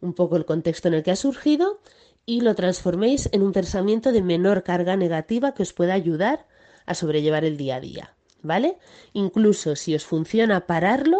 un 0.00 0.14
poco 0.14 0.36
el 0.36 0.44
contexto 0.44 0.88
en 0.88 0.94
el 0.94 1.02
que 1.02 1.10
ha 1.10 1.16
surgido 1.16 1.80
y 2.26 2.40
lo 2.40 2.54
transforméis 2.54 3.28
en 3.32 3.42
un 3.42 3.52
pensamiento 3.52 4.12
de 4.12 4.22
menor 4.22 4.62
carga 4.62 4.96
negativa 4.96 5.54
que 5.54 5.62
os 5.62 5.72
pueda 5.72 5.94
ayudar 5.94 6.46
a 6.86 6.94
sobrellevar 6.94 7.44
el 7.44 7.56
día 7.56 7.76
a 7.76 7.80
día, 7.80 8.16
¿vale? 8.42 8.78
Incluso 9.12 9.76
si 9.76 9.94
os 9.94 10.04
funciona 10.04 10.66
pararlo, 10.66 11.18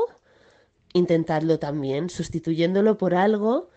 intentadlo 0.93 1.59
también, 1.59 2.11
sustituyéndolo 2.11 2.97
por 2.99 3.15
algo 3.15 3.71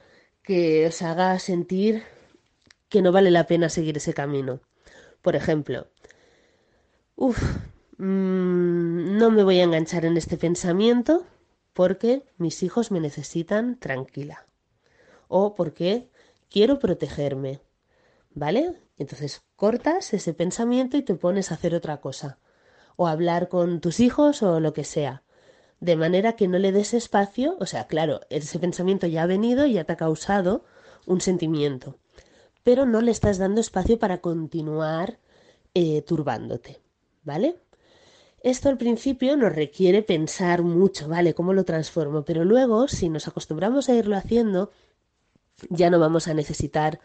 que 0.44 0.88
os 0.88 1.02
haga 1.02 1.38
sentir 1.40 2.04
que 2.90 3.02
no 3.02 3.12
vale 3.12 3.32
la 3.32 3.46
pena 3.48 3.70
seguir 3.70 3.98
ese 3.98 4.14
camino. 4.14 4.62
Por 5.22 5.36
ejemplo, 5.36 5.88
uff, 7.16 7.42
mmm, 7.98 9.18
no 9.18 9.32
me 9.32 9.44
voy 9.44 9.60
a 9.60 9.64
enganchar 9.64 10.06
en 10.06 10.18
este 10.18 10.38
pensamiento 10.38 11.26
porque 11.74 12.24
mis 12.38 12.64
hijos 12.64 12.92
me 12.92 13.00
necesitan 13.00 13.80
tranquila 13.80 14.48
o 15.28 15.56
porque 15.56 16.10
quiero 16.50 16.80
protegerme. 16.80 17.62
¿Vale? 18.32 18.76
Entonces 19.00 19.42
cortas 19.56 20.14
ese 20.14 20.34
pensamiento 20.34 20.98
y 20.98 21.02
te 21.02 21.16
pones 21.16 21.50
a 21.50 21.56
hacer 21.56 21.74
otra 21.74 21.98
cosa. 22.02 22.38
O 22.98 23.08
hablar 23.08 23.48
con 23.48 23.80
tus 23.80 24.00
hijos 24.00 24.44
o 24.44 24.60
lo 24.60 24.74
que 24.74 24.84
sea. 24.84 25.24
De 25.80 25.96
manera 25.96 26.34
que 26.34 26.50
no 26.50 26.60
le 26.60 26.74
des 26.74 26.94
espacio, 26.94 27.56
o 27.60 27.66
sea, 27.66 27.88
claro, 27.88 28.20
ese 28.30 28.60
pensamiento 28.60 29.08
ya 29.08 29.24
ha 29.24 29.28
venido 29.28 29.66
y 29.66 29.74
ya 29.74 29.86
te 29.86 29.94
ha 29.94 29.98
causado 29.98 30.66
un 31.08 31.22
sentimiento. 31.22 31.98
Pero 32.64 32.86
no 32.86 33.02
le 33.02 33.12
estás 33.12 33.38
dando 33.38 33.62
espacio 33.62 33.98
para 33.98 34.20
continuar 34.20 35.18
eh, 35.74 36.02
turbándote. 36.02 36.82
¿Vale? 37.24 37.56
Esto 38.42 38.68
al 38.68 38.78
principio 38.78 39.38
nos 39.38 39.54
requiere 39.54 40.02
pensar 40.02 40.62
mucho, 40.62 41.08
¿vale? 41.08 41.34
¿Cómo 41.34 41.54
lo 41.54 41.64
transformo? 41.64 42.24
Pero 42.24 42.44
luego, 42.44 42.88
si 42.90 43.08
nos 43.08 43.28
acostumbramos 43.28 43.88
a 43.88 43.96
irlo 43.96 44.18
haciendo, 44.18 44.72
ya 45.70 45.90
no 45.90 46.00
vamos 46.00 46.28
a 46.28 46.34
necesitar 46.34 47.00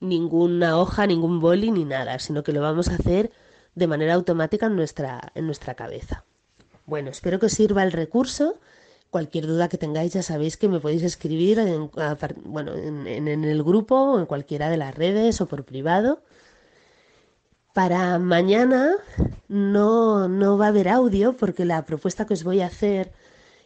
ninguna 0.00 0.78
hoja, 0.78 1.06
ningún 1.06 1.40
boli 1.40 1.70
ni 1.70 1.84
nada, 1.84 2.18
sino 2.18 2.42
que 2.42 2.52
lo 2.52 2.60
vamos 2.60 2.88
a 2.88 2.94
hacer 2.94 3.30
de 3.74 3.86
manera 3.86 4.14
automática 4.14 4.66
en 4.66 4.76
nuestra, 4.76 5.32
en 5.34 5.46
nuestra 5.46 5.74
cabeza. 5.74 6.24
Bueno, 6.86 7.10
espero 7.10 7.38
que 7.38 7.46
os 7.46 7.52
sirva 7.52 7.82
el 7.82 7.92
recurso. 7.92 8.58
Cualquier 9.10 9.46
duda 9.46 9.68
que 9.68 9.78
tengáis 9.78 10.12
ya 10.12 10.22
sabéis 10.22 10.56
que 10.56 10.68
me 10.68 10.80
podéis 10.80 11.02
escribir 11.02 11.58
en, 11.58 11.90
bueno, 12.44 12.74
en, 12.74 13.44
el 13.44 13.62
grupo 13.62 13.94
o 13.94 14.18
en 14.18 14.26
cualquiera 14.26 14.68
de 14.68 14.76
las 14.76 14.94
redes 14.94 15.40
o 15.40 15.46
por 15.46 15.64
privado. 15.64 16.22
Para 17.72 18.18
mañana 18.18 18.96
no, 19.48 20.28
no 20.28 20.58
va 20.58 20.66
a 20.66 20.68
haber 20.68 20.88
audio 20.88 21.36
porque 21.36 21.64
la 21.64 21.86
propuesta 21.86 22.26
que 22.26 22.34
os 22.34 22.44
voy 22.44 22.60
a 22.60 22.66
hacer 22.66 23.12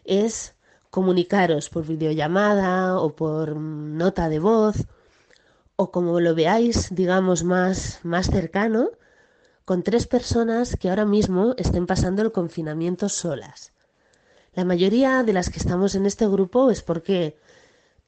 es 0.05 0.55
comunicaros 0.91 1.71
por 1.71 1.87
videollamada 1.87 2.99
o 3.01 3.17
por 3.17 3.57
nota 3.57 4.29
de 4.29 4.39
voz 4.39 4.87
o 5.83 5.91
como 5.91 6.21
lo 6.21 6.33
veáis, 6.35 6.95
digamos, 6.95 7.43
más, 7.43 7.99
más 8.05 8.27
cercano, 8.31 8.91
con 9.65 9.83
tres 9.83 10.07
personas 10.07 10.77
que 10.77 10.89
ahora 10.89 11.05
mismo 11.05 11.55
estén 11.59 11.87
pasando 11.87 12.23
el 12.23 12.31
confinamiento 12.31 13.09
solas. 13.09 13.73
La 14.55 14.65
mayoría 14.65 15.23
de 15.25 15.33
las 15.33 15.51
que 15.51 15.59
estamos 15.59 15.95
en 15.95 16.07
este 16.07 16.27
grupo 16.29 16.71
es 16.71 16.83
porque 16.83 17.37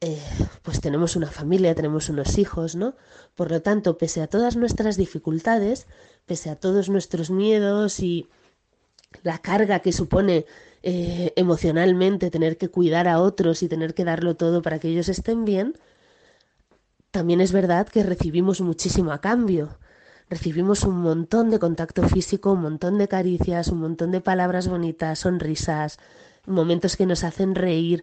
eh, 0.01 0.23
pues 0.63 0.81
tenemos 0.81 1.17
una 1.17 1.27
familia, 1.27 1.75
tenemos 1.75 2.09
unos 2.09 2.39
hijos, 2.39 2.77
¿no? 2.77 2.95
Por 3.35 3.51
lo 3.51 3.61
tanto, 3.61 3.99
pese 3.99 4.21
a 4.23 4.29
todas 4.29 4.55
nuestras 4.57 4.97
dificultades, 4.97 5.87
pese 6.27 6.51
a 6.51 6.57
todos 6.57 6.89
nuestros 6.89 7.31
miedos 7.31 8.01
y 8.01 8.29
la 9.23 9.39
carga 9.39 9.81
que 9.81 9.93
supone 9.93 10.47
eh, 10.83 11.33
emocionalmente, 11.35 12.31
tener 12.31 12.57
que 12.57 12.69
cuidar 12.69 13.09
a 13.09 13.21
otros 13.21 13.63
y 13.63 13.69
tener 13.69 13.95
que 13.95 14.05
darlo 14.05 14.37
todo 14.37 14.63
para 14.63 14.79
que 14.79 14.89
ellos 14.89 15.09
estén 15.09 15.45
bien, 15.45 15.75
también 17.15 17.41
es 17.41 17.53
verdad 17.53 17.87
que 17.87 18.03
recibimos 18.03 18.61
muchísimo 18.61 19.13
a 19.13 19.21
cambio. 19.21 19.79
Recibimos 20.29 20.83
un 20.83 20.97
montón 20.97 21.49
de 21.49 21.61
contacto 21.61 22.03
físico, 22.09 22.51
un 22.51 22.63
montón 22.63 22.99
de 22.99 23.07
caricias, 23.07 23.69
un 23.69 23.79
montón 23.79 24.11
de 24.11 24.21
palabras 24.21 24.67
bonitas, 24.67 25.21
sonrisas, 25.21 26.01
momentos 26.45 26.97
que 26.97 27.07
nos 27.07 27.23
hacen 27.23 27.55
reír. 27.55 28.03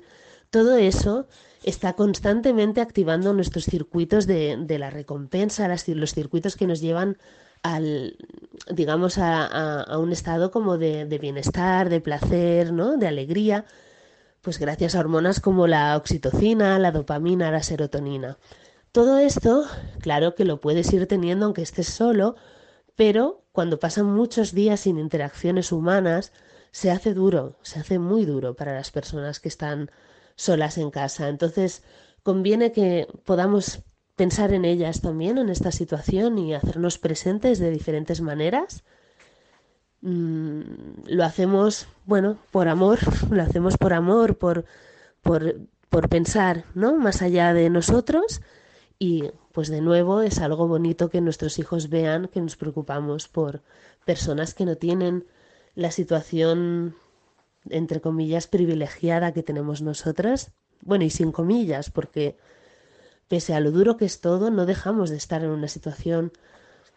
Todo 0.50 0.78
eso 0.78 1.28
está 1.62 1.92
constantemente 1.92 2.80
activando 2.80 3.34
nuestros 3.34 3.66
circuitos 3.66 4.28
de, 4.28 4.78
la 4.80 4.90
recompensa, 4.90 5.68
los 5.68 6.14
circuitos 6.14 6.56
que 6.56 6.68
nos 6.68 6.80
llevan 6.80 7.18
al, 7.64 8.16
digamos, 8.74 9.18
a, 9.18 9.82
a, 9.82 9.98
un 9.98 10.14
estado 10.14 10.52
como 10.52 10.78
de, 10.78 11.04
de, 11.04 11.18
bienestar, 11.18 11.90
de 11.90 12.00
placer, 12.00 12.72
¿no? 12.72 12.96
De 12.96 13.10
alegría, 13.10 13.66
pues 14.40 14.58
gracias 14.58 14.96
a 14.96 15.02
hormonas 15.02 15.42
como 15.42 15.68
la 15.68 15.98
oxitocina, 15.98 16.80
la 16.80 16.94
dopamina, 16.94 17.52
la 17.52 17.62
serotonina. 17.62 18.38
Todo 18.92 19.20
esto, 19.20 19.66
claro 20.02 20.36
que 20.36 20.44
lo 20.44 20.60
puedes 20.60 20.92
ir 20.92 21.08
teniendo 21.08 21.46
aunque 21.46 21.62
estés 21.62 21.88
solo, 21.88 22.36
pero 22.98 23.46
cuando 23.54 23.80
pasan 23.80 24.06
muchos 24.08 24.54
días 24.54 24.82
sin 24.82 25.00
interacciones 25.00 25.72
humanas, 25.72 26.34
se 26.72 26.92
hace 26.92 27.14
duro, 27.14 27.58
se 27.62 27.80
hace 27.80 28.00
muy 28.00 28.26
duro 28.26 28.54
para 28.54 28.74
las 28.74 28.92
personas 28.92 29.40
que 29.40 29.48
están 29.48 29.92
solas 30.36 30.78
en 30.78 30.92
casa. 30.92 31.30
Entonces, 31.30 31.84
conviene 32.24 32.74
que 32.74 33.08
podamos 33.24 33.82
pensar 34.18 34.54
en 34.54 34.66
ellas 34.66 35.00
también, 35.00 35.38
en 35.38 35.50
esta 35.50 35.72
situación 35.72 36.38
y 36.38 36.54
hacernos 36.54 36.98
presentes 36.98 37.60
de 37.60 37.72
diferentes 37.72 38.20
maneras. 38.20 38.84
Mm, 40.02 40.62
lo 41.08 41.24
hacemos, 41.24 41.88
bueno, 42.06 42.38
por 42.52 42.68
amor, 42.68 43.00
lo 43.32 43.42
hacemos 43.42 43.78
por 43.78 43.94
amor, 43.94 44.38
por, 44.38 44.66
por, 45.22 45.56
por 45.90 46.10
pensar, 46.10 46.66
¿no? 46.74 46.98
Más 46.98 47.22
allá 47.22 47.54
de 47.54 47.70
nosotros 47.70 48.42
y 49.02 49.32
pues 49.52 49.70
de 49.70 49.82
nuevo 49.82 50.22
es 50.22 50.38
algo 50.38 50.68
bonito 50.68 51.10
que 51.10 51.22
nuestros 51.22 51.58
hijos 51.58 51.90
vean 51.90 52.28
que 52.28 52.40
nos 52.40 52.56
preocupamos 52.56 53.28
por 53.28 53.64
personas 54.06 54.54
que 54.54 54.64
no 54.64 54.76
tienen 54.76 55.26
la 55.74 55.90
situación 55.90 56.94
entre 57.72 58.00
comillas 58.00 58.46
privilegiada 58.46 59.34
que 59.34 59.42
tenemos 59.42 59.82
nosotras. 59.82 60.52
Bueno, 60.82 61.04
y 61.04 61.10
sin 61.10 61.32
comillas, 61.32 61.90
porque 61.90 62.38
pese 63.28 63.56
a 63.56 63.60
lo 63.60 63.72
duro 63.72 63.98
que 63.98 64.06
es 64.06 64.22
todo, 64.22 64.52
no 64.52 64.68
dejamos 64.68 65.10
de 65.10 65.18
estar 65.18 65.44
en 65.44 65.50
una 65.50 65.68
situación 65.68 66.32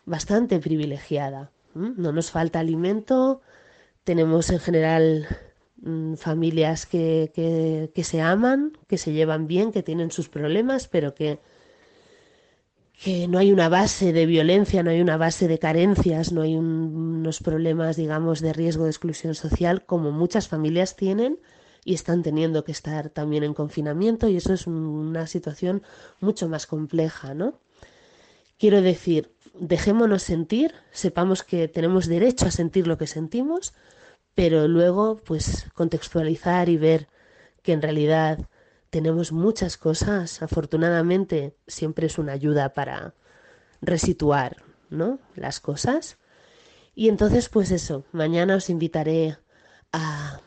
bastante 0.05 0.59
privilegiada. 0.59 1.53
No 1.73 2.13
nos 2.13 2.31
falta 2.31 2.61
alimento, 2.61 3.41
tenemos 4.05 4.51
en 4.51 4.59
general 4.59 5.27
mm, 5.77 6.17
familias 6.17 6.85
que, 6.85 7.33
que, 7.35 7.91
que 7.95 8.05
se 8.05 8.21
aman, 8.21 8.77
que 8.89 8.99
se 8.99 9.15
llevan 9.15 9.47
bien, 9.47 9.73
que 9.73 9.83
tienen 9.83 10.11
sus 10.11 10.29
problemas, 10.29 10.87
pero 10.87 11.15
que 11.15 11.41
que 13.03 13.29
no 13.29 13.39
hay 13.39 13.53
una 13.53 13.69
base 13.69 14.13
de 14.13 14.27
violencia, 14.27 14.83
no 14.83 14.91
hay 14.91 15.01
una 15.01 15.17
base 15.17 15.49
de 15.49 15.59
carencias, 15.59 16.33
no 16.33 16.43
hay 16.43 16.57
unos 16.57 17.41
problemas, 17.41 17.97
digamos, 17.97 18.41
de 18.41 18.53
riesgo 18.53 18.85
de 18.85 18.91
exclusión 18.91 19.35
social 19.35 19.85
como 19.85 20.13
muchas 20.13 20.49
familias 20.49 20.97
tienen 20.97 21.39
y 21.85 21.95
están 21.95 22.23
teniendo 22.23 22.65
que 22.65 22.73
estar 22.73 23.11
también 23.11 23.45
en 23.45 23.53
confinamiento 23.53 24.29
y 24.29 24.37
eso 24.37 24.55
es 24.55 24.67
una 24.67 25.27
situación 25.27 25.83
mucho 26.21 26.49
más 26.49 26.67
compleja, 26.67 27.35
¿no? 27.35 27.61
Quiero 28.59 28.81
decir, 28.81 29.33
dejémonos 29.59 30.23
sentir, 30.23 30.73
sepamos 30.91 31.43
que 31.43 31.69
tenemos 31.69 32.07
derecho 32.07 32.47
a 32.47 32.51
sentir 32.51 32.87
lo 32.87 32.97
que 32.97 33.07
sentimos, 33.07 33.75
pero 34.35 34.69
luego 34.69 35.17
pues 35.17 35.67
contextualizar 35.75 36.69
y 36.69 36.77
ver 36.77 37.09
que 37.63 37.73
en 37.73 37.83
realidad 37.83 38.49
tenemos 38.95 39.33
muchas 39.33 39.77
cosas. 39.77 40.41
Afortunadamente 40.41 41.57
siempre 41.67 42.07
es 42.07 42.17
una 42.17 42.31
ayuda 42.31 42.75
para 42.75 43.13
resituar, 43.81 44.63
¿no? 44.89 45.19
Las 45.35 45.59
cosas. 45.59 46.19
Y 46.95 47.09
entonces, 47.09 47.49
pues 47.49 47.73
eso, 47.73 48.05
mañana 48.13 48.55
os 48.55 48.71
invitaré 48.71 49.37
a, 49.93 50.41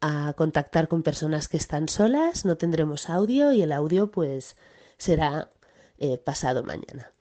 a 0.00 0.32
contactar 0.32 0.88
con 0.88 1.04
personas 1.04 1.46
que 1.46 1.58
están 1.58 1.88
solas, 1.88 2.44
no 2.44 2.56
tendremos 2.56 3.08
audio 3.08 3.52
y 3.52 3.62
el 3.62 3.70
audio 3.70 4.10
pues 4.10 4.56
será 4.98 5.52
eh, 5.98 6.18
pasado 6.18 6.64
mañana. 6.64 7.12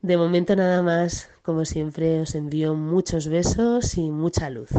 De 0.00 0.16
momento 0.16 0.54
nada 0.54 0.80
más, 0.82 1.28
como 1.42 1.64
siempre, 1.64 2.20
os 2.20 2.36
envío 2.36 2.74
muchos 2.74 3.26
besos 3.26 3.96
y 3.98 4.12
mucha 4.12 4.48
luz. 4.48 4.70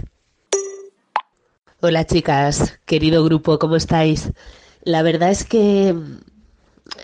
Hola 1.82 2.06
chicas, 2.06 2.80
querido 2.86 3.26
grupo, 3.26 3.60
¿cómo 3.60 3.76
estáis? 3.76 4.32
La 4.84 5.02
verdad 5.02 5.32
es 5.32 5.46
que 5.46 5.96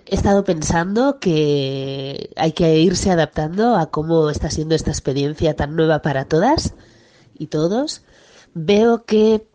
he 0.06 0.16
estado 0.16 0.44
pensando 0.44 1.20
que 1.20 2.32
hay 2.36 2.52
que 2.52 2.80
irse 2.80 3.12
adaptando 3.12 3.76
a 3.76 3.90
cómo 3.90 4.30
está 4.30 4.50
siendo 4.50 4.76
esta 4.76 4.92
experiencia 4.92 5.56
tan 5.56 5.76
nueva 5.76 6.02
para 6.02 6.26
todas 6.26 6.74
y 7.38 7.48
todos. 7.48 8.04
Veo 8.54 9.06
que 9.06 9.48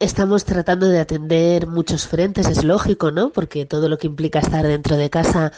estamos 0.00 0.44
tratando 0.44 0.88
de 0.88 0.98
atender 0.98 1.68
muchos 1.68 2.06
frentes, 2.06 2.48
es 2.48 2.64
lógico, 2.64 3.12
¿no? 3.12 3.30
Porque 3.30 3.66
todo 3.66 3.88
lo 3.88 3.98
que 3.98 4.08
implica 4.08 4.40
estar 4.40 4.66
dentro 4.66 4.96
de 4.96 5.10
casa 5.10 5.52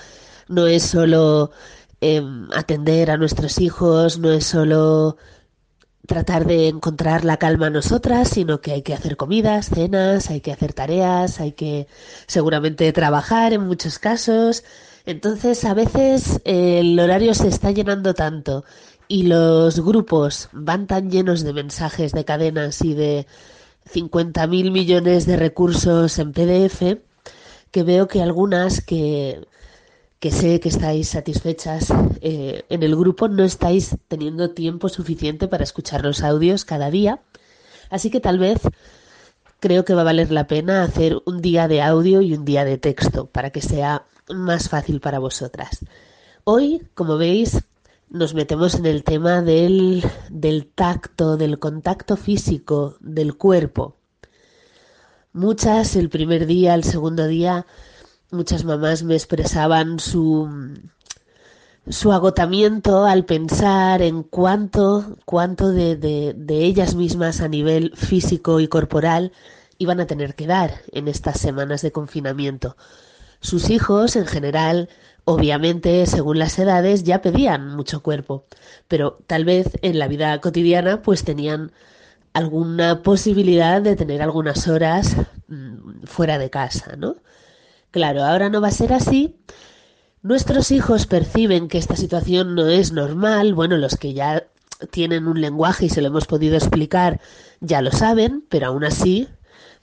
no 0.48 0.66
es 0.66 0.82
solo 0.82 1.50
em, 2.00 2.50
atender 2.52 3.10
a 3.10 3.16
nuestros 3.16 3.58
hijos, 3.60 4.18
no 4.18 4.30
es 4.30 4.44
solo 4.44 5.16
tratar 6.06 6.46
de 6.46 6.68
encontrar 6.68 7.24
la 7.24 7.38
calma 7.38 7.70
nosotras, 7.70 8.28
sino 8.28 8.60
que 8.60 8.72
hay 8.72 8.82
que 8.82 8.94
hacer 8.94 9.16
comidas, 9.16 9.70
cenas, 9.70 10.30
hay 10.30 10.40
que 10.40 10.52
hacer 10.52 10.72
tareas, 10.72 11.40
hay 11.40 11.52
que 11.52 11.86
seguramente 12.26 12.92
trabajar 12.92 13.52
en 13.52 13.66
muchos 13.66 13.98
casos. 13.98 14.64
Entonces, 15.06 15.64
a 15.64 15.74
veces 15.74 16.40
el 16.44 16.98
horario 16.98 17.34
se 17.34 17.48
está 17.48 17.70
llenando 17.70 18.14
tanto 18.14 18.64
y 19.08 19.24
los 19.24 19.80
grupos 19.80 20.48
van 20.52 20.86
tan 20.86 21.10
llenos 21.10 21.42
de 21.42 21.52
mensajes, 21.52 22.12
de 22.12 22.24
cadenas 22.24 22.82
y 22.82 22.94
de 22.94 23.26
50.000 23.92 24.70
millones 24.70 25.26
de 25.26 25.36
recursos 25.36 26.18
en 26.18 26.32
PDF 26.32 26.98
que 27.70 27.82
veo 27.82 28.08
que 28.08 28.22
algunas 28.22 28.80
que 28.80 29.46
que 30.24 30.30
sé 30.30 30.58
que 30.58 30.70
estáis 30.70 31.10
satisfechas 31.10 31.92
eh, 32.22 32.64
en 32.70 32.82
el 32.82 32.96
grupo, 32.96 33.28
no 33.28 33.44
estáis 33.44 33.94
teniendo 34.08 34.52
tiempo 34.52 34.88
suficiente 34.88 35.48
para 35.48 35.64
escuchar 35.64 36.02
los 36.02 36.22
audios 36.22 36.64
cada 36.64 36.90
día. 36.90 37.20
Así 37.90 38.08
que 38.08 38.20
tal 38.20 38.38
vez 38.38 38.58
creo 39.60 39.84
que 39.84 39.92
va 39.92 40.00
a 40.00 40.04
valer 40.04 40.30
la 40.30 40.46
pena 40.46 40.82
hacer 40.82 41.20
un 41.26 41.42
día 41.42 41.68
de 41.68 41.82
audio 41.82 42.22
y 42.22 42.32
un 42.32 42.46
día 42.46 42.64
de 42.64 42.78
texto 42.78 43.26
para 43.26 43.50
que 43.50 43.60
sea 43.60 44.06
más 44.30 44.70
fácil 44.70 44.98
para 44.98 45.18
vosotras. 45.18 45.80
Hoy, 46.44 46.88
como 46.94 47.18
veis, 47.18 47.62
nos 48.08 48.32
metemos 48.32 48.76
en 48.76 48.86
el 48.86 49.04
tema 49.04 49.42
del, 49.42 50.02
del 50.30 50.64
tacto, 50.74 51.36
del 51.36 51.58
contacto 51.58 52.16
físico, 52.16 52.96
del 53.00 53.36
cuerpo. 53.36 53.96
Muchas 55.34 55.96
el 55.96 56.08
primer 56.08 56.46
día, 56.46 56.72
el 56.72 56.84
segundo 56.84 57.26
día, 57.26 57.66
muchas 58.30 58.64
mamás 58.64 59.02
me 59.02 59.14
expresaban 59.14 59.98
su, 59.98 60.48
su 61.88 62.12
agotamiento 62.12 63.04
al 63.04 63.24
pensar 63.24 64.02
en 64.02 64.22
cuánto, 64.22 65.16
cuánto 65.24 65.70
de, 65.70 65.96
de, 65.96 66.64
ellas 66.64 66.94
mismas 66.94 67.40
a 67.40 67.48
nivel 67.48 67.92
físico 67.96 68.60
y 68.60 68.68
corporal 68.68 69.32
iban 69.78 70.00
a 70.00 70.06
tener 70.06 70.34
que 70.34 70.46
dar 70.46 70.82
en 70.92 71.08
estas 71.08 71.38
semanas 71.38 71.82
de 71.82 71.92
confinamiento. 71.92 72.76
Sus 73.40 73.68
hijos, 73.68 74.16
en 74.16 74.26
general, 74.26 74.88
obviamente, 75.24 76.06
según 76.06 76.38
las 76.38 76.58
edades, 76.58 77.04
ya 77.04 77.20
pedían 77.20 77.76
mucho 77.76 78.02
cuerpo, 78.02 78.46
pero 78.88 79.18
tal 79.26 79.44
vez 79.44 79.78
en 79.82 79.98
la 79.98 80.08
vida 80.08 80.40
cotidiana, 80.40 81.02
pues 81.02 81.24
tenían 81.24 81.72
alguna 82.32 83.02
posibilidad 83.02 83.82
de 83.82 83.96
tener 83.96 84.22
algunas 84.22 84.66
horas 84.68 85.16
mm, 85.48 86.04
fuera 86.04 86.38
de 86.38 86.50
casa, 86.50 86.96
¿no? 86.96 87.16
Claro, 87.94 88.24
ahora 88.24 88.50
no 88.50 88.60
va 88.60 88.66
a 88.66 88.72
ser 88.72 88.92
así. 88.92 89.36
Nuestros 90.20 90.72
hijos 90.72 91.06
perciben 91.06 91.68
que 91.68 91.78
esta 91.78 91.94
situación 91.94 92.56
no 92.56 92.66
es 92.66 92.90
normal. 92.90 93.54
Bueno, 93.54 93.76
los 93.76 93.96
que 93.96 94.12
ya 94.14 94.48
tienen 94.90 95.28
un 95.28 95.40
lenguaje 95.40 95.84
y 95.86 95.88
se 95.88 96.00
lo 96.00 96.08
hemos 96.08 96.26
podido 96.26 96.56
explicar 96.56 97.20
ya 97.60 97.82
lo 97.82 97.92
saben, 97.92 98.44
pero 98.48 98.66
aún 98.66 98.82
así, 98.82 99.28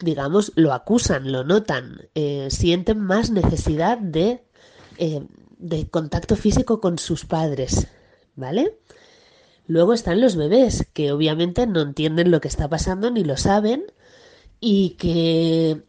digamos, 0.02 0.52
lo 0.56 0.74
acusan, 0.74 1.32
lo 1.32 1.46
notan, 1.46 2.10
eh, 2.14 2.50
sienten 2.50 3.00
más 3.00 3.32
necesidad 3.32 3.98
de, 3.98 4.44
eh, 4.98 5.26
de 5.58 5.88
contacto 5.88 6.36
físico 6.36 6.82
con 6.82 7.00
sus 7.00 7.24
padres, 7.24 7.88
¿vale? 8.36 8.78
Luego 9.68 9.94
están 9.94 10.20
los 10.20 10.36
bebés, 10.36 10.86
que 10.92 11.14
obviamente 11.14 11.66
no 11.66 11.80
entienden 11.80 12.30
lo 12.30 12.42
que 12.42 12.50
está 12.50 12.68
pasando 12.68 13.10
ni 13.10 13.24
lo 13.24 13.38
saben 13.38 13.86
y 14.60 14.98
que 15.00 15.86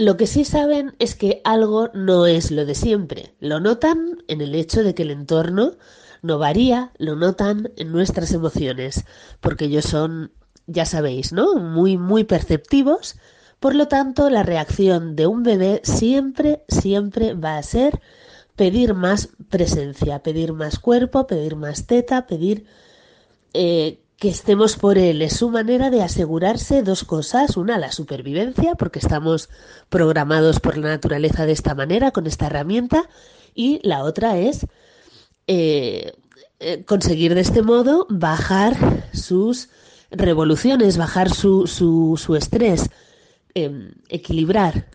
lo 0.00 0.16
que 0.16 0.26
sí 0.26 0.44
saben 0.44 0.94
es 0.98 1.14
que 1.14 1.42
algo 1.44 1.90
no 1.92 2.26
es 2.26 2.50
lo 2.50 2.64
de 2.64 2.74
siempre. 2.74 3.34
Lo 3.38 3.60
notan 3.60 4.22
en 4.28 4.40
el 4.40 4.54
hecho 4.54 4.82
de 4.82 4.94
que 4.94 5.02
el 5.02 5.10
entorno 5.10 5.76
no 6.22 6.38
varía, 6.38 6.92
lo 6.98 7.16
notan 7.16 7.70
en 7.76 7.92
nuestras 7.92 8.32
emociones, 8.32 9.04
porque 9.40 9.66
ellos 9.66 9.84
son, 9.84 10.32
ya 10.66 10.86
sabéis, 10.86 11.32
¿no? 11.32 11.56
Muy, 11.56 11.98
muy 11.98 12.24
perceptivos. 12.24 13.16
Por 13.58 13.74
lo 13.74 13.88
tanto, 13.88 14.30
la 14.30 14.42
reacción 14.42 15.16
de 15.16 15.26
un 15.26 15.42
bebé 15.42 15.82
siempre, 15.84 16.64
siempre 16.68 17.34
va 17.34 17.58
a 17.58 17.62
ser 17.62 18.00
pedir 18.56 18.94
más 18.94 19.28
presencia, 19.50 20.22
pedir 20.22 20.54
más 20.54 20.78
cuerpo, 20.78 21.26
pedir 21.26 21.56
más 21.56 21.86
teta, 21.86 22.26
pedir 22.26 22.64
eh, 23.52 24.00
que 24.20 24.28
estemos 24.28 24.76
por 24.76 24.98
él. 24.98 25.22
Es 25.22 25.38
su 25.38 25.48
manera 25.48 25.88
de 25.88 26.02
asegurarse 26.02 26.82
dos 26.82 27.04
cosas. 27.04 27.56
Una, 27.56 27.78
la 27.78 27.90
supervivencia, 27.90 28.74
porque 28.74 28.98
estamos 28.98 29.48
programados 29.88 30.60
por 30.60 30.76
la 30.76 30.90
naturaleza 30.90 31.46
de 31.46 31.52
esta 31.52 31.74
manera, 31.74 32.10
con 32.10 32.26
esta 32.26 32.46
herramienta. 32.46 33.08
Y 33.54 33.80
la 33.82 34.04
otra 34.04 34.36
es 34.36 34.66
eh, 35.46 36.12
eh, 36.60 36.84
conseguir 36.84 37.34
de 37.34 37.40
este 37.40 37.62
modo 37.62 38.06
bajar 38.10 39.08
sus 39.14 39.70
revoluciones, 40.10 40.98
bajar 40.98 41.30
su, 41.30 41.66
su, 41.66 42.20
su 42.22 42.36
estrés, 42.36 42.90
em, 43.54 43.94
equilibrar 44.10 44.90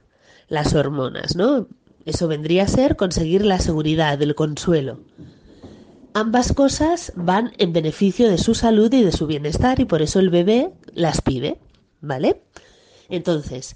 las 0.49 0.75
hormonas, 0.75 1.35
¿no? 1.35 1.67
Eso 2.05 2.27
vendría 2.27 2.63
a 2.63 2.67
ser 2.67 2.95
conseguir 2.95 3.43
la 3.43 3.59
seguridad, 3.59 4.21
el 4.21 4.35
consuelo. 4.35 4.99
Ambas 6.17 6.54
cosas 6.54 7.12
van 7.17 7.51
en 7.58 7.73
beneficio 7.73 8.30
de 8.30 8.38
su 8.38 8.56
salud 8.56 8.93
y 8.93 9.04
de 9.04 9.12
su 9.12 9.28
bienestar 9.28 9.82
y 9.82 9.86
por 9.86 10.01
eso 10.01 10.19
el 10.19 10.30
bebé 10.30 10.71
las 10.93 11.19
pide, 11.19 11.60
¿vale? 11.99 12.41
Entonces, 13.10 13.75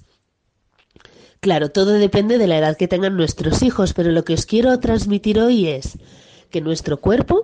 claro, 1.41 1.69
todo 1.69 1.91
depende 1.91 2.37
de 2.37 2.47
la 2.47 2.57
edad 2.57 2.77
que 2.77 2.87
tengan 2.87 3.17
nuestros 3.17 3.61
hijos, 3.61 3.93
pero 3.93 4.13
lo 4.13 4.23
que 4.23 4.35
os 4.35 4.45
quiero 4.45 4.79
transmitir 4.79 5.37
hoy 5.37 5.67
es 5.67 5.97
que 6.49 6.61
nuestro 6.61 7.01
cuerpo 7.01 7.43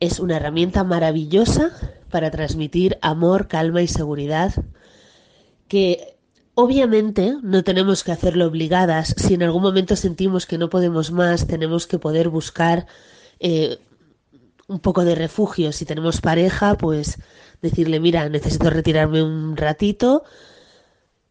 es 0.00 0.20
una 0.20 0.36
herramienta 0.36 0.84
maravillosa 0.84 1.70
para 2.10 2.30
transmitir 2.30 2.98
amor, 3.00 3.48
calma 3.48 3.80
y 3.80 3.88
seguridad, 3.88 4.52
que 5.66 6.18
obviamente 6.52 7.36
no 7.42 7.64
tenemos 7.64 8.04
que 8.04 8.12
hacerlo 8.12 8.44
obligadas. 8.44 9.14
Si 9.16 9.32
en 9.32 9.44
algún 9.44 9.62
momento 9.62 9.96
sentimos 9.96 10.44
que 10.44 10.58
no 10.58 10.68
podemos 10.68 11.10
más, 11.10 11.46
tenemos 11.46 11.86
que 11.86 11.98
poder 11.98 12.28
buscar 12.28 12.86
eh, 13.40 13.78
un 14.68 14.80
poco 14.80 15.04
de 15.04 15.14
refugio. 15.14 15.72
Si 15.72 15.84
tenemos 15.84 16.20
pareja, 16.20 16.76
pues 16.76 17.18
decirle, 17.62 18.00
mira, 18.00 18.28
necesito 18.28 18.70
retirarme 18.70 19.22
un 19.22 19.56
ratito, 19.56 20.24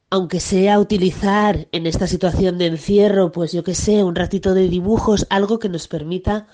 aunque 0.09 0.39
sea 0.39 0.79
utilizar 0.79 1.67
en 1.71 1.87
esta 1.87 2.07
situación 2.07 2.57
de 2.57 2.67
encierro, 2.67 3.31
pues 3.31 3.51
yo 3.51 3.63
que 3.63 3.75
sé, 3.75 4.03
un 4.03 4.15
ratito 4.15 4.53
de 4.53 4.69
dibujos, 4.69 5.27
algo 5.29 5.59
que 5.59 5.69
nos 5.69 5.87
permita, 5.87 6.47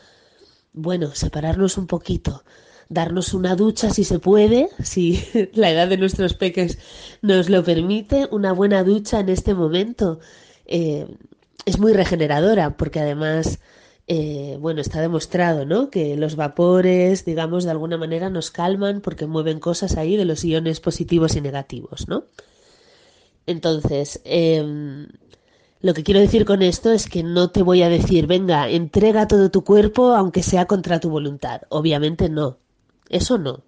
bueno, 0.73 1.13
separarnos 1.13 1.77
un 1.77 1.87
poquito, 1.87 2.43
darnos 2.89 3.33
una 3.33 3.55
ducha 3.55 3.89
si 3.89 4.03
se 4.03 4.19
puede, 4.19 4.69
si 4.83 5.23
la 5.53 5.69
edad 5.69 5.87
de 5.87 5.97
nuestros 5.97 6.33
peques 6.33 6.79
nos 7.21 7.49
lo 7.49 7.63
permite, 7.63 8.27
una 8.31 8.53
buena 8.53 8.83
ducha 8.83 9.19
en 9.19 9.29
este 9.29 9.53
momento. 9.53 10.19
Eh, 10.65 11.07
es 11.65 11.79
muy 11.79 11.93
regeneradora 11.93 12.77
porque 12.77 12.99
además, 12.99 13.59
eh, 14.13 14.57
bueno, 14.59 14.81
está 14.81 14.99
demostrado, 14.99 15.65
¿no? 15.65 15.89
Que 15.89 16.17
los 16.17 16.35
vapores, 16.35 17.23
digamos, 17.23 17.63
de 17.63 17.71
alguna 17.71 17.97
manera 17.97 18.29
nos 18.29 18.51
calman 18.51 18.99
porque 18.99 19.25
mueven 19.25 19.61
cosas 19.61 19.95
ahí 19.95 20.17
de 20.17 20.25
los 20.25 20.43
iones 20.43 20.81
positivos 20.81 21.37
y 21.37 21.39
negativos, 21.39 22.09
¿no? 22.09 22.25
Entonces, 23.47 24.19
em, 24.25 25.07
lo 25.79 25.93
que 25.93 26.03
quiero 26.03 26.19
decir 26.19 26.43
con 26.43 26.61
esto 26.61 26.91
es 26.91 27.07
que 27.07 27.23
no 27.23 27.51
te 27.51 27.63
voy 27.63 27.83
a 27.83 27.89
decir, 27.89 28.27
venga, 28.27 28.69
entrega 28.69 29.29
todo 29.29 29.49
tu 29.49 29.63
cuerpo 29.63 30.13
aunque 30.13 30.43
sea 30.43 30.65
contra 30.65 30.99
tu 30.99 31.09
voluntad. 31.09 31.61
Obviamente 31.69 32.27
no. 32.27 32.57
Eso 33.07 33.37
no. 33.37 33.63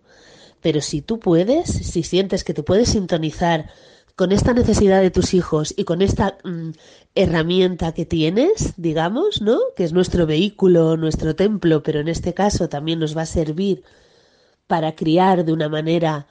Pero 0.61 0.81
si 0.81 1.01
tú 1.01 1.19
puedes, 1.19 1.69
si 1.69 2.03
sientes 2.03 2.43
que 2.43 2.53
te 2.53 2.63
puedes 2.63 2.89
sintonizar 2.89 3.69
con 4.15 4.31
esta 4.31 4.53
necesidad 4.53 5.01
de 5.01 5.11
tus 5.11 5.33
hijos 5.33 5.73
y 5.75 5.85
con 5.85 6.01
esta 6.01 6.37
mm, 6.43 6.71
herramienta 7.15 7.93
que 7.93 8.05
tienes, 8.05 8.73
digamos, 8.77 9.41
¿no? 9.41 9.59
Que 9.75 9.83
es 9.83 9.93
nuestro 9.93 10.25
vehículo, 10.25 10.97
nuestro 10.97 11.35
templo, 11.35 11.83
pero 11.83 11.99
en 11.99 12.07
este 12.07 12.33
caso 12.33 12.69
también 12.69 12.99
nos 12.99 13.17
va 13.17 13.23
a 13.23 13.27
servir 13.27 13.83
para 14.67 14.95
criar 14.95 15.45
de 15.45 15.53
una 15.53 15.69
manera 15.69 16.27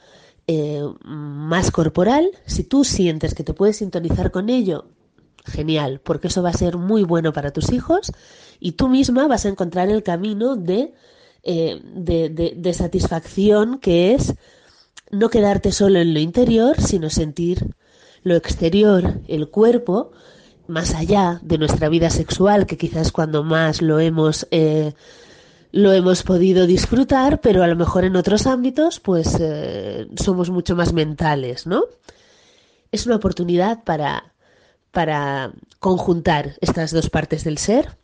eh, 0.47 0.83
más 1.05 1.71
corporal. 1.71 2.31
Si 2.47 2.65
tú 2.65 2.85
sientes 2.85 3.35
que 3.35 3.45
te 3.45 3.55
puedes 3.55 3.79
sintonizar 3.79 4.31
con 4.31 4.49
ello, 4.49 4.87
genial, 5.45 6.01
porque 6.03 6.29
eso 6.29 6.43
va 6.43 6.51
a 6.51 6.55
ser 6.55 6.77
muy 6.77 7.03
bueno 7.03 7.33
para 7.33 7.53
tus 7.53 7.73
hijos 7.73 8.13
y 8.61 8.73
tú 8.73 8.89
misma 8.89 9.27
vas 9.27 9.45
a 9.45 9.49
encontrar 9.49 9.89
el 9.89 10.03
camino 10.03 10.55
de 10.57 10.95
eh, 11.45 11.81
de, 11.83 12.73
satisfacción 12.73 13.81
que 13.81 14.15
es 14.15 14.35
no 15.13 15.29
quedarte 15.29 15.71
solo 15.73 16.01
en 16.01 16.15
lo 16.15 16.21
interior, 16.21 16.81
sino 16.81 17.11
sentir 17.11 17.75
lo 18.25 18.35
exterior, 18.35 19.21
el 19.29 19.49
cuerpo, 19.49 20.13
más 20.67 20.95
allá 20.95 21.39
de 21.43 21.59
nuestra 21.59 21.89
vida 21.89 22.11
sexual, 22.11 22.67
que 22.67 22.79
quizás 22.79 23.13
cuando 23.13 23.45
más 23.45 23.83
lo 23.83 24.01
hemos, 24.01 24.49
eh, 24.51 24.95
lo 25.71 25.93
hemos 25.93 26.23
podido 26.23 26.67
disfrutar, 26.67 27.41
pero 27.41 27.63
a 27.63 27.67
lo 27.67 27.77
mejor 27.77 28.05
en 28.05 28.17
otros 28.17 28.47
ámbitos, 28.47 29.01
pues 29.01 29.37
eh, 29.39 30.09
somos 30.17 30.51
mucho 30.51 30.75
más 30.77 30.93
mentales, 30.93 31.67
¿no? 31.67 31.85
Es 32.91 33.07
una 33.07 33.17
oportunidad 33.17 33.85
para, 33.85 34.33
para 34.93 35.53
conjuntar 35.79 36.57
estas 36.61 36.91
dos 36.91 37.11
partes 37.11 37.45
del 37.45 37.59
ser 37.59 38.02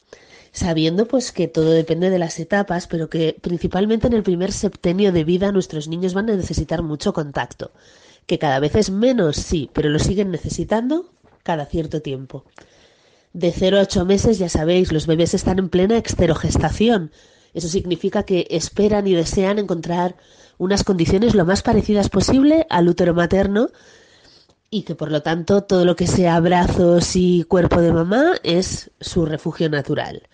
sabiendo 0.59 1.07
pues 1.07 1.33
que 1.33 1.49
todo 1.49 1.71
depende 1.71 2.11
de 2.11 2.19
las 2.19 2.39
etapas, 2.39 2.87
pero 2.87 3.09
que 3.09 3.37
principalmente 3.41 4.07
en 4.09 4.13
el 4.13 4.23
primer 4.23 4.53
septenio 4.53 5.13
de 5.13 5.25
vida 5.25 5.53
nuestros 5.53 5.89
niños 5.89 6.15
van 6.15 6.29
a 6.31 6.37
necesitar 6.37 6.83
mucho 6.83 7.13
contacto, 7.13 7.71
que 8.27 8.39
cada 8.39 8.61
vez 8.61 8.75
es 8.75 8.91
menos, 8.91 9.37
sí, 9.37 9.71
pero 9.73 9.89
lo 9.89 9.99
siguen 9.99 10.31
necesitando 10.31 11.07
cada 11.43 11.67
cierto 11.67 12.03
tiempo. 12.03 12.45
De 13.33 13.53
0 13.53 13.79
a 13.79 13.83
8 13.83 14.05
meses, 14.05 14.39
ya 14.39 14.49
sabéis, 14.49 14.93
los 14.93 15.07
bebés 15.07 15.35
están 15.35 15.59
en 15.59 15.69
plena 15.69 15.97
exterogestación. 15.97 17.13
Eso 17.55 17.69
significa 17.69 18.25
que 18.25 18.47
esperan 18.51 19.07
y 19.07 19.15
desean 19.15 19.59
encontrar 19.59 20.17
unas 20.59 20.83
condiciones 20.83 21.35
lo 21.35 21.45
más 21.45 21.63
parecidas 21.63 22.09
posible 22.09 22.67
al 22.69 22.89
útero 22.89 23.15
materno 23.15 23.71
y 24.71 24.83
que 24.83 24.95
por 24.95 25.11
lo 25.11 25.23
tanto 25.23 25.63
todo 25.63 25.85
lo 25.85 25.97
que 25.97 26.07
sea 26.07 26.41
brazos 26.41 27.17
y 27.17 27.45
cuerpo 27.45 27.81
de 27.81 27.93
mamá 27.93 28.35
es 28.43 28.91
su 29.01 29.25
refugio 29.25 29.71
natural. 29.71 30.29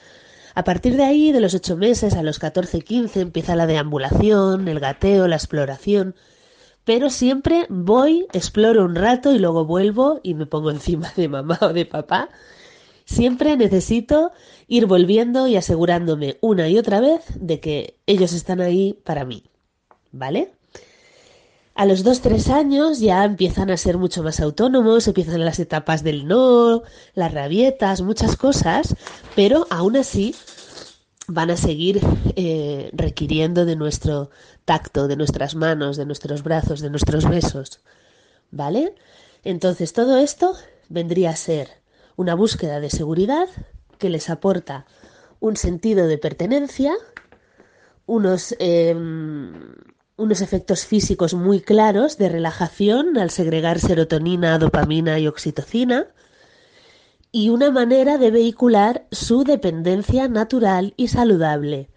A 0.54 0.64
partir 0.64 0.96
de 0.96 1.04
ahí, 1.04 1.32
de 1.32 1.40
los 1.40 1.54
ocho 1.54 1.76
meses 1.76 2.14
a 2.14 2.22
los 2.22 2.38
14, 2.38 2.80
15, 2.80 3.20
empieza 3.20 3.56
la 3.56 3.66
deambulación, 3.66 4.68
el 4.68 4.80
gateo, 4.80 5.26
la 5.26 5.36
exploración, 5.36 6.14
pero 6.84 7.10
siempre 7.10 7.66
voy, 7.68 8.26
exploro 8.32 8.84
un 8.84 8.94
rato 8.94 9.32
y 9.32 9.38
luego 9.38 9.64
vuelvo 9.64 10.20
y 10.22 10.34
me 10.34 10.46
pongo 10.46 10.70
encima 10.72 11.12
de 11.16 11.28
mamá 11.28 11.58
o 11.60 11.72
de 11.72 11.86
papá. 11.86 12.28
Siempre 13.04 13.56
necesito 13.56 14.32
ir 14.66 14.86
volviendo 14.86 15.46
y 15.46 15.56
asegurándome 15.56 16.38
una 16.40 16.68
y 16.68 16.78
otra 16.78 17.00
vez 17.00 17.22
de 17.34 17.60
que 17.60 17.98
ellos 18.06 18.32
están 18.32 18.60
ahí 18.60 18.98
para 19.04 19.24
mí. 19.24 19.44
¿Vale? 20.12 20.52
A 21.74 21.86
los 21.86 22.04
dos, 22.04 22.20
tres 22.20 22.50
años 22.50 23.00
ya 23.00 23.24
empiezan 23.24 23.68
a 23.68 23.76
ser 23.76 23.98
mucho 23.98 24.22
más 24.22 24.38
autónomos, 24.38 25.08
empiezan 25.08 25.44
las 25.44 25.58
etapas 25.58 26.04
del 26.04 26.28
no, 26.28 26.84
las 27.14 27.34
rabietas, 27.34 28.00
muchas 28.00 28.36
cosas, 28.36 28.94
pero 29.34 29.66
aún 29.70 29.96
así 29.96 30.36
van 31.26 31.50
a 31.50 31.56
seguir 31.56 32.00
eh, 32.36 32.90
requiriendo 32.92 33.64
de 33.64 33.74
nuestro 33.74 34.30
tacto, 34.64 35.08
de 35.08 35.16
nuestras 35.16 35.56
manos, 35.56 35.96
de 35.96 36.06
nuestros 36.06 36.44
brazos, 36.44 36.80
de 36.80 36.90
nuestros 36.90 37.28
besos. 37.28 37.80
¿Vale? 38.52 38.94
Entonces 39.42 39.92
todo 39.92 40.18
esto 40.18 40.54
vendría 40.88 41.30
a 41.30 41.36
ser 41.36 41.68
una 42.14 42.36
búsqueda 42.36 42.78
de 42.78 42.90
seguridad 42.90 43.48
que 43.98 44.10
les 44.10 44.30
aporta 44.30 44.86
un 45.40 45.56
sentido 45.56 46.06
de 46.06 46.18
pertenencia, 46.18 46.94
unos... 48.06 48.54
Em, 48.60 49.52
unos 50.16 50.40
efectos 50.40 50.86
físicos 50.86 51.34
muy 51.34 51.60
claros 51.60 52.18
de 52.18 52.28
relajación 52.28 53.18
al 53.18 53.30
segregar 53.30 53.80
serotonina, 53.80 54.58
dopamina 54.58 55.18
y 55.18 55.26
oxitocina, 55.26 56.06
y 57.32 57.48
una 57.48 57.72
manera 57.72 58.16
de 58.16 58.30
vehicular 58.30 59.06
su 59.10 59.42
dependencia 59.42 60.28
natural 60.28 60.94
y 60.96 61.08
saludable. 61.08 61.90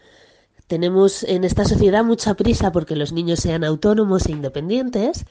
Tenemos 0.66 1.24
en 1.24 1.44
esta 1.44 1.64
sociedad 1.64 2.04
mucha 2.04 2.34
prisa 2.34 2.72
porque 2.72 2.96
los 2.96 3.14
niños 3.14 3.40
sean 3.40 3.64
autónomos 3.64 4.26
e 4.26 4.32
independientes, 4.32 5.26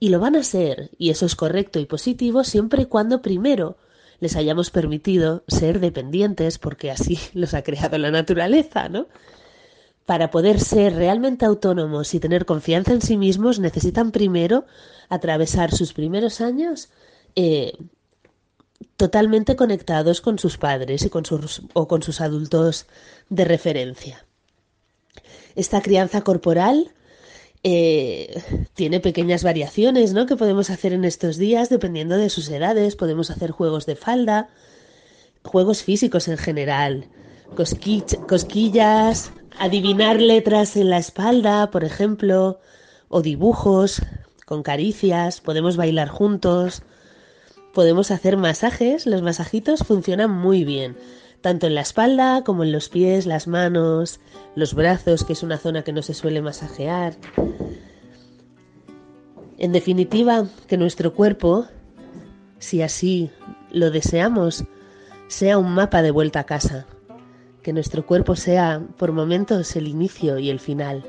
y 0.00 0.08
lo 0.08 0.18
van 0.18 0.34
a 0.34 0.42
ser, 0.42 0.90
y 0.98 1.10
eso 1.10 1.26
es 1.26 1.36
correcto 1.36 1.78
y 1.78 1.86
positivo 1.86 2.42
siempre 2.44 2.82
y 2.82 2.86
cuando 2.86 3.22
primero 3.22 3.76
les 4.18 4.36
hayamos 4.36 4.70
permitido 4.70 5.44
ser 5.48 5.80
dependientes, 5.80 6.58
porque 6.58 6.90
así 6.90 7.18
los 7.34 7.54
ha 7.54 7.62
creado 7.62 7.98
la 7.98 8.10
naturaleza, 8.10 8.88
¿no? 8.88 9.06
Para 10.06 10.30
poder 10.30 10.60
ser 10.60 10.94
realmente 10.94 11.44
autónomos 11.44 12.14
y 12.14 12.20
tener 12.20 12.44
confianza 12.44 12.92
en 12.92 13.02
sí 13.02 13.16
mismos, 13.16 13.60
necesitan 13.60 14.10
primero 14.10 14.66
atravesar 15.08 15.72
sus 15.72 15.92
primeros 15.92 16.40
años 16.40 16.88
eh, 17.36 17.72
totalmente 18.96 19.56
conectados 19.56 20.20
con 20.20 20.38
sus 20.38 20.58
padres 20.58 21.04
y 21.04 21.10
con 21.10 21.24
sus, 21.24 21.62
o 21.72 21.86
con 21.86 22.02
sus 22.02 22.20
adultos 22.20 22.86
de 23.28 23.44
referencia. 23.44 24.26
Esta 25.54 25.82
crianza 25.82 26.22
corporal 26.22 26.92
eh, 27.62 28.42
tiene 28.74 28.98
pequeñas 29.00 29.44
variaciones 29.44 30.12
¿no? 30.14 30.26
que 30.26 30.36
podemos 30.36 30.70
hacer 30.70 30.92
en 30.92 31.04
estos 31.04 31.36
días 31.36 31.68
dependiendo 31.68 32.16
de 32.16 32.30
sus 32.30 32.48
edades. 32.48 32.96
Podemos 32.96 33.30
hacer 33.30 33.50
juegos 33.50 33.86
de 33.86 33.96
falda, 33.96 34.48
juegos 35.44 35.82
físicos 35.82 36.28
en 36.28 36.38
general, 36.38 37.06
cosquillas, 37.54 39.32
adivinar 39.58 40.20
letras 40.20 40.76
en 40.76 40.90
la 40.90 40.98
espalda, 40.98 41.70
por 41.70 41.84
ejemplo, 41.84 42.60
o 43.08 43.22
dibujos 43.22 44.02
con 44.46 44.62
caricias, 44.62 45.40
podemos 45.40 45.76
bailar 45.76 46.08
juntos, 46.08 46.82
podemos 47.72 48.10
hacer 48.10 48.36
masajes, 48.36 49.06
los 49.06 49.22
masajitos 49.22 49.80
funcionan 49.80 50.30
muy 50.30 50.64
bien, 50.64 50.96
tanto 51.40 51.66
en 51.66 51.74
la 51.74 51.80
espalda 51.80 52.44
como 52.44 52.64
en 52.64 52.72
los 52.72 52.88
pies, 52.88 53.26
las 53.26 53.46
manos, 53.46 54.20
los 54.54 54.74
brazos, 54.74 55.24
que 55.24 55.32
es 55.32 55.42
una 55.42 55.58
zona 55.58 55.82
que 55.82 55.92
no 55.92 56.02
se 56.02 56.14
suele 56.14 56.42
masajear. 56.42 57.16
En 59.58 59.72
definitiva, 59.72 60.46
que 60.66 60.76
nuestro 60.76 61.14
cuerpo, 61.14 61.66
si 62.58 62.82
así 62.82 63.30
lo 63.70 63.90
deseamos, 63.90 64.64
sea 65.28 65.56
un 65.58 65.72
mapa 65.72 66.02
de 66.02 66.10
vuelta 66.10 66.40
a 66.40 66.44
casa, 66.44 66.86
que 67.62 67.72
nuestro 67.72 68.04
cuerpo 68.04 68.36
sea 68.36 68.82
por 68.98 69.12
momentos 69.12 69.76
el 69.76 69.86
inicio 69.86 70.38
y 70.38 70.50
el 70.50 70.60
final, 70.60 71.04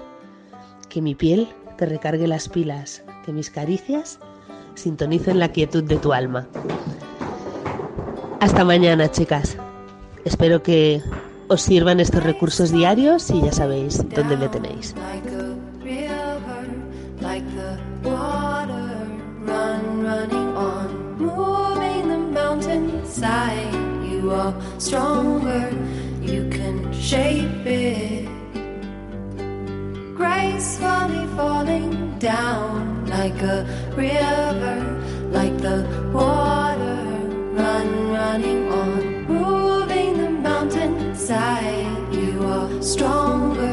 que 0.90 1.02
mi 1.02 1.16
piel 1.16 1.48
te 1.78 1.86
recargue 1.86 2.28
las 2.28 2.48
pilas, 2.48 3.04
que 3.26 3.34
mis 3.34 3.50
caricias 3.50 4.20
sintonicen 4.76 5.40
la 5.40 5.52
quietud 5.52 5.84
de 5.84 5.98
tu 5.98 6.14
alma. 6.14 6.48
Hasta 8.40 8.64
mañana, 8.64 9.10
chicas. 9.10 9.58
Espero 10.26 10.62
que 10.62 11.02
os 11.48 11.62
sirvan 11.62 12.00
estos 12.00 12.24
recursos 12.24 12.72
diarios 12.72 13.30
y 13.32 13.42
ya 13.42 13.52
sabéis 13.52 14.04
dónde 14.10 14.38
me 14.38 14.48
tenéis. 14.50 14.96
You 26.34 26.50
can 26.50 26.92
shape 26.92 27.66
it. 27.66 28.26
Gracefully 30.16 31.26
falling 31.36 32.18
down 32.18 33.06
like 33.06 33.40
a 33.56 33.58
river, 33.96 34.78
like 35.38 35.56
the 35.60 35.78
water, 36.12 37.02
run, 37.60 37.90
running 38.18 38.62
on, 38.82 39.26
moving 39.26 40.18
the 40.18 40.30
mountainside. 40.48 42.14
You 42.14 42.44
are 42.58 42.82
stronger, 42.82 43.73